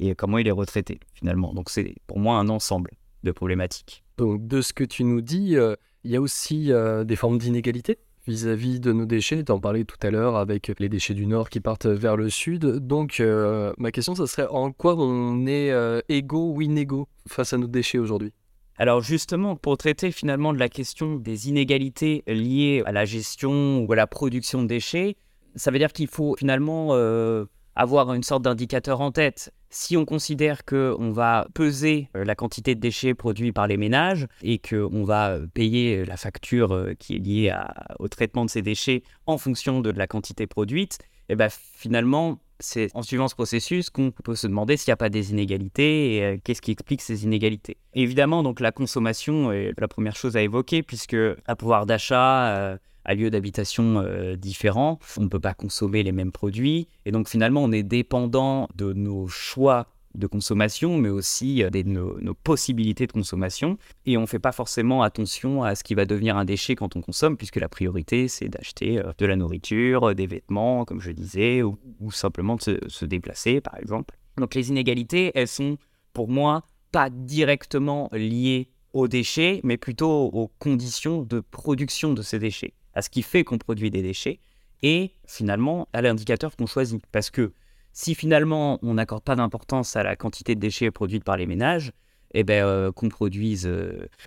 et, 0.00 0.14
comment 0.14 0.38
il 0.38 0.46
est 0.46 0.52
retraité 0.52 1.00
finalement. 1.14 1.54
Donc 1.54 1.70
c'est 1.70 1.94
pour 2.06 2.18
moi 2.18 2.36
un 2.36 2.48
ensemble 2.48 2.90
de 3.24 3.32
problématiques. 3.32 4.04
Donc 4.18 4.46
de 4.46 4.60
ce 4.60 4.72
que 4.72 4.84
tu 4.84 5.04
nous 5.04 5.22
dis, 5.22 5.56
il 6.04 6.10
y 6.10 6.16
a 6.16 6.20
aussi 6.20 6.70
des 7.04 7.16
formes 7.16 7.38
d'inégalité 7.38 7.98
vis-à-vis 8.28 8.78
de 8.78 8.92
nos 8.92 9.06
déchets. 9.06 9.42
Tu 9.42 9.50
en 9.50 9.58
parlais 9.58 9.84
tout 9.84 9.96
à 10.02 10.10
l'heure 10.10 10.36
avec 10.36 10.70
les 10.78 10.88
déchets 10.88 11.14
du 11.14 11.26
nord 11.26 11.48
qui 11.48 11.60
partent 11.60 11.86
vers 11.86 12.16
le 12.16 12.28
sud. 12.28 12.64
Donc, 12.64 13.20
euh, 13.20 13.72
ma 13.78 13.90
question, 13.90 14.14
ça 14.14 14.26
serait 14.26 14.46
en 14.48 14.70
quoi 14.70 14.94
on 14.96 15.46
est 15.46 15.70
euh, 15.70 16.00
égaux 16.08 16.52
ou 16.52 16.62
inégaux 16.62 17.08
face 17.26 17.52
à 17.52 17.58
nos 17.58 17.66
déchets 17.66 17.98
aujourd'hui? 17.98 18.32
Alors 18.76 19.00
justement, 19.00 19.56
pour 19.56 19.76
traiter 19.76 20.12
finalement 20.12 20.52
de 20.52 20.58
la 20.58 20.68
question 20.68 21.16
des 21.16 21.48
inégalités 21.48 22.22
liées 22.28 22.82
à 22.86 22.92
la 22.92 23.04
gestion 23.04 23.84
ou 23.84 23.92
à 23.92 23.96
la 23.96 24.06
production 24.06 24.62
de 24.62 24.68
déchets, 24.68 25.16
ça 25.56 25.72
veut 25.72 25.80
dire 25.80 25.92
qu'il 25.92 26.06
faut 26.06 26.36
finalement 26.38 26.90
euh, 26.92 27.46
avoir 27.74 28.12
une 28.14 28.22
sorte 28.22 28.42
d'indicateur 28.42 29.00
en 29.00 29.10
tête. 29.10 29.52
Si 29.70 29.96
on 29.98 30.06
considère 30.06 30.64
qu'on 30.64 31.10
va 31.12 31.46
peser 31.52 32.08
euh, 32.16 32.24
la 32.24 32.34
quantité 32.34 32.74
de 32.74 32.80
déchets 32.80 33.14
produits 33.14 33.52
par 33.52 33.66
les 33.66 33.76
ménages 33.76 34.26
et 34.42 34.58
qu'on 34.58 35.04
va 35.04 35.32
euh, 35.32 35.46
payer 35.46 36.06
la 36.06 36.16
facture 36.16 36.72
euh, 36.72 36.94
qui 36.98 37.16
est 37.16 37.18
liée 37.18 37.54
au 37.98 38.08
traitement 38.08 38.46
de 38.46 38.50
ces 38.50 38.62
déchets 38.62 39.02
en 39.26 39.36
fonction 39.36 39.80
de 39.80 39.90
la 39.90 40.06
quantité 40.06 40.46
produite, 40.46 40.98
et 41.28 41.34
eh 41.34 41.36
ben 41.36 41.50
finalement, 41.50 42.38
c'est 42.58 42.88
en 42.94 43.02
suivant 43.02 43.28
ce 43.28 43.34
processus 43.34 43.90
qu'on 43.90 44.10
peut 44.10 44.34
se 44.34 44.46
demander 44.46 44.78
s'il 44.78 44.90
n'y 44.90 44.94
a 44.94 44.96
pas 44.96 45.10
des 45.10 45.30
inégalités 45.30 46.16
et 46.16 46.40
qu'est-ce 46.42 46.62
qui 46.62 46.70
explique 46.70 47.02
ces 47.02 47.24
inégalités. 47.24 47.76
évidemment, 47.92 48.42
donc 48.42 48.60
la 48.60 48.72
consommation 48.72 49.52
est 49.52 49.78
la 49.78 49.88
première 49.88 50.16
chose 50.16 50.38
à 50.38 50.42
évoquer 50.42 50.82
puisque 50.82 51.16
à 51.46 51.54
pouvoir 51.54 51.84
d'achat, 51.84 52.78
à 53.08 53.14
lieu 53.14 53.30
d'habitation 53.30 54.02
euh, 54.04 54.36
différents. 54.36 54.98
On 55.16 55.22
ne 55.22 55.28
peut 55.28 55.40
pas 55.40 55.54
consommer 55.54 56.02
les 56.02 56.12
mêmes 56.12 56.30
produits. 56.30 56.88
Et 57.06 57.10
donc 57.10 57.28
finalement, 57.28 57.64
on 57.64 57.72
est 57.72 57.82
dépendant 57.82 58.68
de 58.76 58.92
nos 58.92 59.26
choix 59.28 59.86
de 60.14 60.26
consommation, 60.26 60.98
mais 60.98 61.08
aussi 61.08 61.62
euh, 61.62 61.70
de 61.70 61.82
nos, 61.84 62.34
possibilités 62.34 63.06
de 63.06 63.12
consommation. 63.12 63.78
Et 64.04 64.18
on 64.18 64.22
ne 64.22 64.26
fait 64.26 64.38
pas 64.38 64.52
forcément 64.52 65.02
attention 65.02 65.62
à 65.62 65.74
ce 65.74 65.84
qui 65.84 65.94
va 65.94 66.04
devenir 66.04 66.36
un 66.36 66.44
déchet 66.44 66.74
quand 66.74 66.96
on 66.96 67.00
consomme, 67.00 67.38
puisque 67.38 67.56
la 67.56 67.70
priorité, 67.70 68.28
c'est 68.28 68.50
d'acheter 68.50 68.98
euh, 68.98 69.12
de 69.16 69.24
la 69.24 69.36
nourriture, 69.36 70.14
des 70.14 70.26
vêtements, 70.26 70.84
comme 70.84 71.00
je 71.00 71.10
disais, 71.10 71.62
ou, 71.62 71.78
simplement 72.10 72.56
de 72.56 72.62
se, 72.62 72.78
se, 72.88 73.06
déplacer, 73.06 73.62
par 73.62 73.76
exemple. 73.78 74.18
Donc 74.36 74.54
les 74.54 74.68
inégalités, 74.68 75.32
elles 75.34 75.48
sont, 75.48 75.78
pour 76.12 76.28
moi, 76.28 76.62
pas 76.92 77.08
directement 77.08 78.10
liées 78.12 78.68
aux 78.92 79.08
déchets, 79.08 79.60
mais 79.64 79.78
plutôt 79.78 80.26
aux 80.26 80.48
conditions 80.58 81.22
de 81.22 81.40
production 81.40 82.12
de 82.12 82.20
ces 82.20 82.38
déchets 82.38 82.74
à 82.98 83.02
ce 83.02 83.10
qui 83.10 83.22
fait 83.22 83.44
qu'on 83.44 83.58
produit 83.58 83.90
des 83.90 84.02
déchets 84.02 84.40
et 84.82 85.14
finalement 85.24 85.86
à 85.92 86.02
l'indicateur 86.02 86.56
qu'on 86.56 86.66
choisit. 86.66 87.00
Parce 87.12 87.30
que 87.30 87.52
si 87.92 88.16
finalement 88.16 88.80
on 88.82 88.94
n'accorde 88.94 89.22
pas 89.22 89.36
d'importance 89.36 89.94
à 89.94 90.02
la 90.02 90.16
quantité 90.16 90.56
de 90.56 90.60
déchets 90.60 90.90
produites 90.90 91.22
par 91.22 91.36
les 91.36 91.46
ménages, 91.46 91.92
eh 92.34 92.44
ben, 92.44 92.64
euh, 92.64 92.92
qu'on 92.92 93.08
produise 93.08 93.70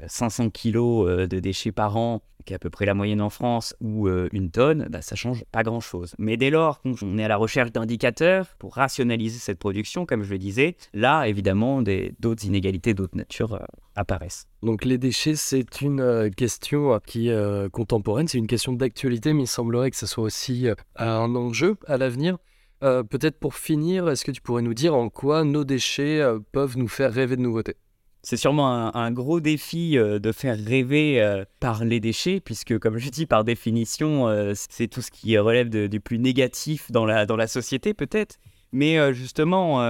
500 0.08 0.46
euh, 0.46 0.50
kilos 0.50 1.08
euh, 1.08 1.28
de 1.28 1.40
déchets 1.40 1.72
par 1.72 1.98
an, 1.98 2.22
qui 2.46 2.54
est 2.54 2.56
à 2.56 2.60
peu 2.60 2.72
près 2.72 2.86
la 2.86 2.96
moyenne 2.96 3.22
en 3.22 3.30
France, 3.30 3.76
ou 3.82 4.10
une 4.10 4.50
tonne, 4.50 4.88
bah, 4.90 5.04
ça 5.04 5.16
change 5.16 5.44
pas 5.52 5.62
grand-chose. 5.62 6.16
Mais 6.18 6.38
dès 6.38 6.50
lors 6.50 6.82
qu'on 6.82 7.18
est 7.20 7.24
à 7.24 7.28
la 7.28 7.38
recherche 7.38 7.72
d'indicateurs 7.72 8.48
pour 8.58 8.74
rationaliser 8.74 9.38
cette 9.38 9.60
production, 9.60 10.08
comme 10.08 10.24
je 10.24 10.32
le 10.32 10.40
disais, 10.40 10.76
là, 10.96 11.26
évidemment, 11.26 11.84
d'autres 11.84 12.46
inégalités 12.46 12.96
d'autres 12.96 13.16
natures 13.16 13.62
apparaissent. 13.96 14.48
Donc 14.64 14.86
les 14.86 14.98
déchets, 14.98 15.36
c'est 15.36 15.82
une 15.82 16.32
question 16.36 17.00
qui 17.06 17.30
est 17.30 17.70
contemporaine, 17.70 18.28
c'est 18.28 18.40
une 18.40 18.48
question 18.48 18.74
d'actualité, 18.74 19.34
mais 19.34 19.44
il 19.44 19.48
semblerait 19.48 19.92
que 19.92 19.98
ce 19.98 20.08
soit 20.08 20.24
aussi 20.24 20.68
un 20.96 21.36
enjeu 21.36 21.78
à 21.86 21.98
l'avenir. 21.98 22.40
Peut-être 22.80 23.40
pour 23.40 23.54
finir, 23.54 24.10
est-ce 24.10 24.26
que 24.26 24.32
tu 24.32 24.42
pourrais 24.42 24.64
nous 24.64 24.74
dire 24.74 24.96
en 24.96 25.10
quoi 25.10 25.44
nos 25.44 25.64
déchets 25.64 26.26
peuvent 26.52 26.76
nous 26.76 26.88
faire 26.88 27.14
rêver 27.14 27.36
de 27.36 27.44
nouveautés? 27.44 27.76
C'est 28.24 28.38
sûrement 28.38 28.96
un, 28.96 29.12
gros 29.12 29.40
défi 29.40 29.98
euh, 29.98 30.20
de 30.20 30.32
faire 30.32 30.58
rêver 30.58 31.22
euh, 31.22 31.44
par 31.60 31.84
les 31.84 32.00
déchets, 32.00 32.40
puisque 32.40 32.78
comme 32.78 32.98
je 32.98 33.10
dis, 33.10 33.26
par 33.26 33.44
définition, 33.44 34.28
euh, 34.28 34.54
c'est 34.56 34.88
tout 34.88 35.02
ce 35.02 35.10
qui 35.10 35.38
relève 35.38 35.70
du 35.70 36.00
plus 36.00 36.20
négatif 36.20 36.92
dans 36.92 37.06
la, 37.06 37.26
dans 37.26 37.36
la 37.36 37.48
société 37.48 37.94
peut-être. 37.94 38.38
Mais 38.74 39.14
justement, 39.14 39.82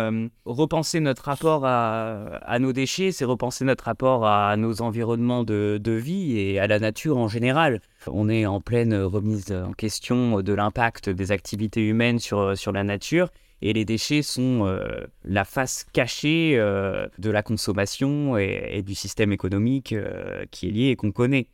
repenser 0.44 1.02
notre 1.02 1.26
rapport 1.26 1.65
à, 1.67 2.58
nos 2.60 2.74
déchets, 2.74 3.12
c'est 3.12 3.26
repenser 3.26 3.63
notre 3.63 3.84
rapport 3.84 4.26
à 4.26 4.58
nos 4.58 4.82
environnements 4.82 5.44
de, 5.44 5.80
de, 5.80 5.91
vie 5.91 6.39
et 6.39 6.60
à 6.60 6.65
la 6.65 6.80
nature 6.80 7.17
en 7.17 7.28
général. 7.28 7.80
On 8.08 8.28
est 8.28 8.48
en 8.48 8.60
pleine 8.60 8.96
remise 8.96 9.52
en 9.52 9.74
question 9.74 10.41
de 10.41 10.54
l'impact 10.54 11.12
des 11.12 11.32
activités 11.32 11.88
humaines 11.88 12.17
sur, 12.17 12.58
sur 12.58 12.72
la 12.72 12.84
nature. 12.84 13.30
Et 13.62 13.74
les 13.74 13.86
déchets 13.86 14.24
sont 14.24 14.65
euh, 14.65 15.06
la 15.24 15.45
face 15.45 15.86
cachée 15.93 16.54
euh, 16.56 17.08
de 17.19 17.30
la 17.30 17.43
consommation 17.43 18.38
et, 18.38 18.82
du 18.82 18.95
système 18.95 19.32
économique 19.32 19.93
euh, 19.93 20.45
qui 20.50 20.67
est 20.67 20.71
lié 20.71 20.88
et 20.88 20.95
qu'on 20.95 21.12
connaît. 21.12 21.47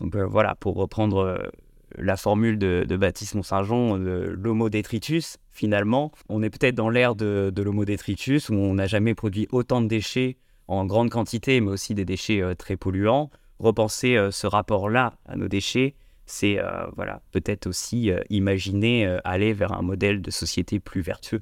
Donc 0.00 0.16
voilà, 0.16 0.54
pour 0.54 0.76
reprendre 0.76 1.50
la 1.98 2.16
formule 2.16 2.58
de, 2.58 2.96
Baptiste 2.96 3.34
Mont-Saint-Jean, 3.34 3.96
l'homo 3.96 4.70
detritus, 4.70 5.36
finalement, 5.50 6.10
on 6.30 6.42
est 6.42 6.48
peut-être 6.48 6.74
dans 6.74 6.88
l'ère 6.88 7.14
de, 7.14 7.52
de 7.54 7.62
l'homo 7.62 7.84
detritus 7.84 8.48
où 8.48 8.54
on 8.54 8.72
n'a 8.72 8.86
jamais 8.86 9.14
produit 9.14 9.46
autant 9.52 9.82
de 9.82 9.88
déchets 9.88 10.38
en 10.68 10.86
grande 10.86 11.10
quantité, 11.10 11.60
mais 11.60 11.70
aussi 11.70 11.94
des 11.94 12.06
déchets 12.06 12.42
très 12.56 12.78
polluants. 12.78 13.30
Repenser 13.58 14.28
ce 14.30 14.46
rapport-là 14.46 15.18
à 15.26 15.36
nos 15.36 15.48
déchets, 15.48 15.96
c'est 16.24 16.58
voilà, 16.96 17.20
peut-être 17.30 17.66
aussi 17.66 18.10
imaginer 18.30 19.18
aller 19.24 19.52
vers 19.52 19.72
un 19.72 19.82
modèle 19.82 20.22
de 20.22 20.30
société 20.30 20.80
plus 20.80 21.02
vertueux. 21.02 21.40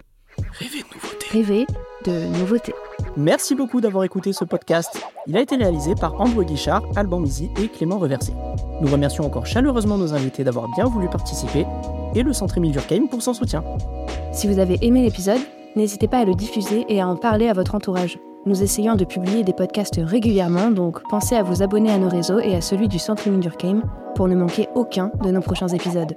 Rêver 0.59 0.83
de 0.83 0.95
nouveautés. 0.95 1.27
Rêver 1.31 1.67
de 2.05 2.39
nouveautés. 2.39 2.75
Merci 3.17 3.55
beaucoup 3.55 3.81
d'avoir 3.81 4.05
écouté 4.05 4.33
ce 4.33 4.45
podcast. 4.45 5.03
Il 5.27 5.37
a 5.37 5.41
été 5.41 5.57
réalisé 5.57 5.95
par 5.95 6.21
Andrew 6.21 6.45
Guichard, 6.45 6.83
Alban 6.97 7.21
Mizi 7.21 7.51
et 7.61 7.69
Clément 7.69 7.99
Reversé. 7.99 8.33
Nous 8.81 8.91
remercions 8.91 9.25
encore 9.25 9.47
chaleureusement 9.47 9.99
nos 9.99 10.15
invités 10.15 10.45
d'avoir 10.45 10.69
bien 10.75 10.85
voulu 10.85 11.09
participer 11.09 11.67
et 12.15 12.23
le 12.23 12.33
Centre 12.33 12.59
Émile 12.59 12.73
Durkheim 12.73 13.07
pour 13.09 13.23
son 13.23 13.35
soutien. 13.35 13.65
Si 14.33 14.47
vous 14.47 14.59
avez 14.59 14.79
aimé 14.83 15.03
l'épisode, 15.03 15.41
n'hésitez 15.77 16.09
pas 16.09 16.19
à 16.19 16.25
le 16.25 16.35
diffuser 16.35 16.87
et 16.89 17.01
à 17.01 17.09
en 17.09 17.17
parler 17.17 17.49
à 17.49 17.55
votre 17.55 17.75
entourage. 17.75 18.19
Nous 18.47 18.63
essayons 18.63 18.95
de 18.95 19.05
publier 19.05 19.43
des 19.43 19.53
podcasts 19.53 20.01
régulièrement, 20.03 20.71
donc 20.71 21.01
pensez 21.11 21.35
à 21.35 21.43
vous 21.43 21.63
abonner 21.63 21.91
à 21.91 21.99
nos 21.99 22.09
réseaux 22.09 22.39
et 22.39 22.55
à 22.55 22.61
celui 22.61 22.89
du 22.89 22.99
Centre 22.99 23.27
Émile 23.27 23.41
Durkheim 23.41 23.83
pour 24.15 24.29
ne 24.29 24.37
manquer 24.37 24.69
aucun 24.75 25.11
de 25.23 25.31
nos 25.31 25.41
prochains 25.41 25.69
épisodes. 25.69 26.15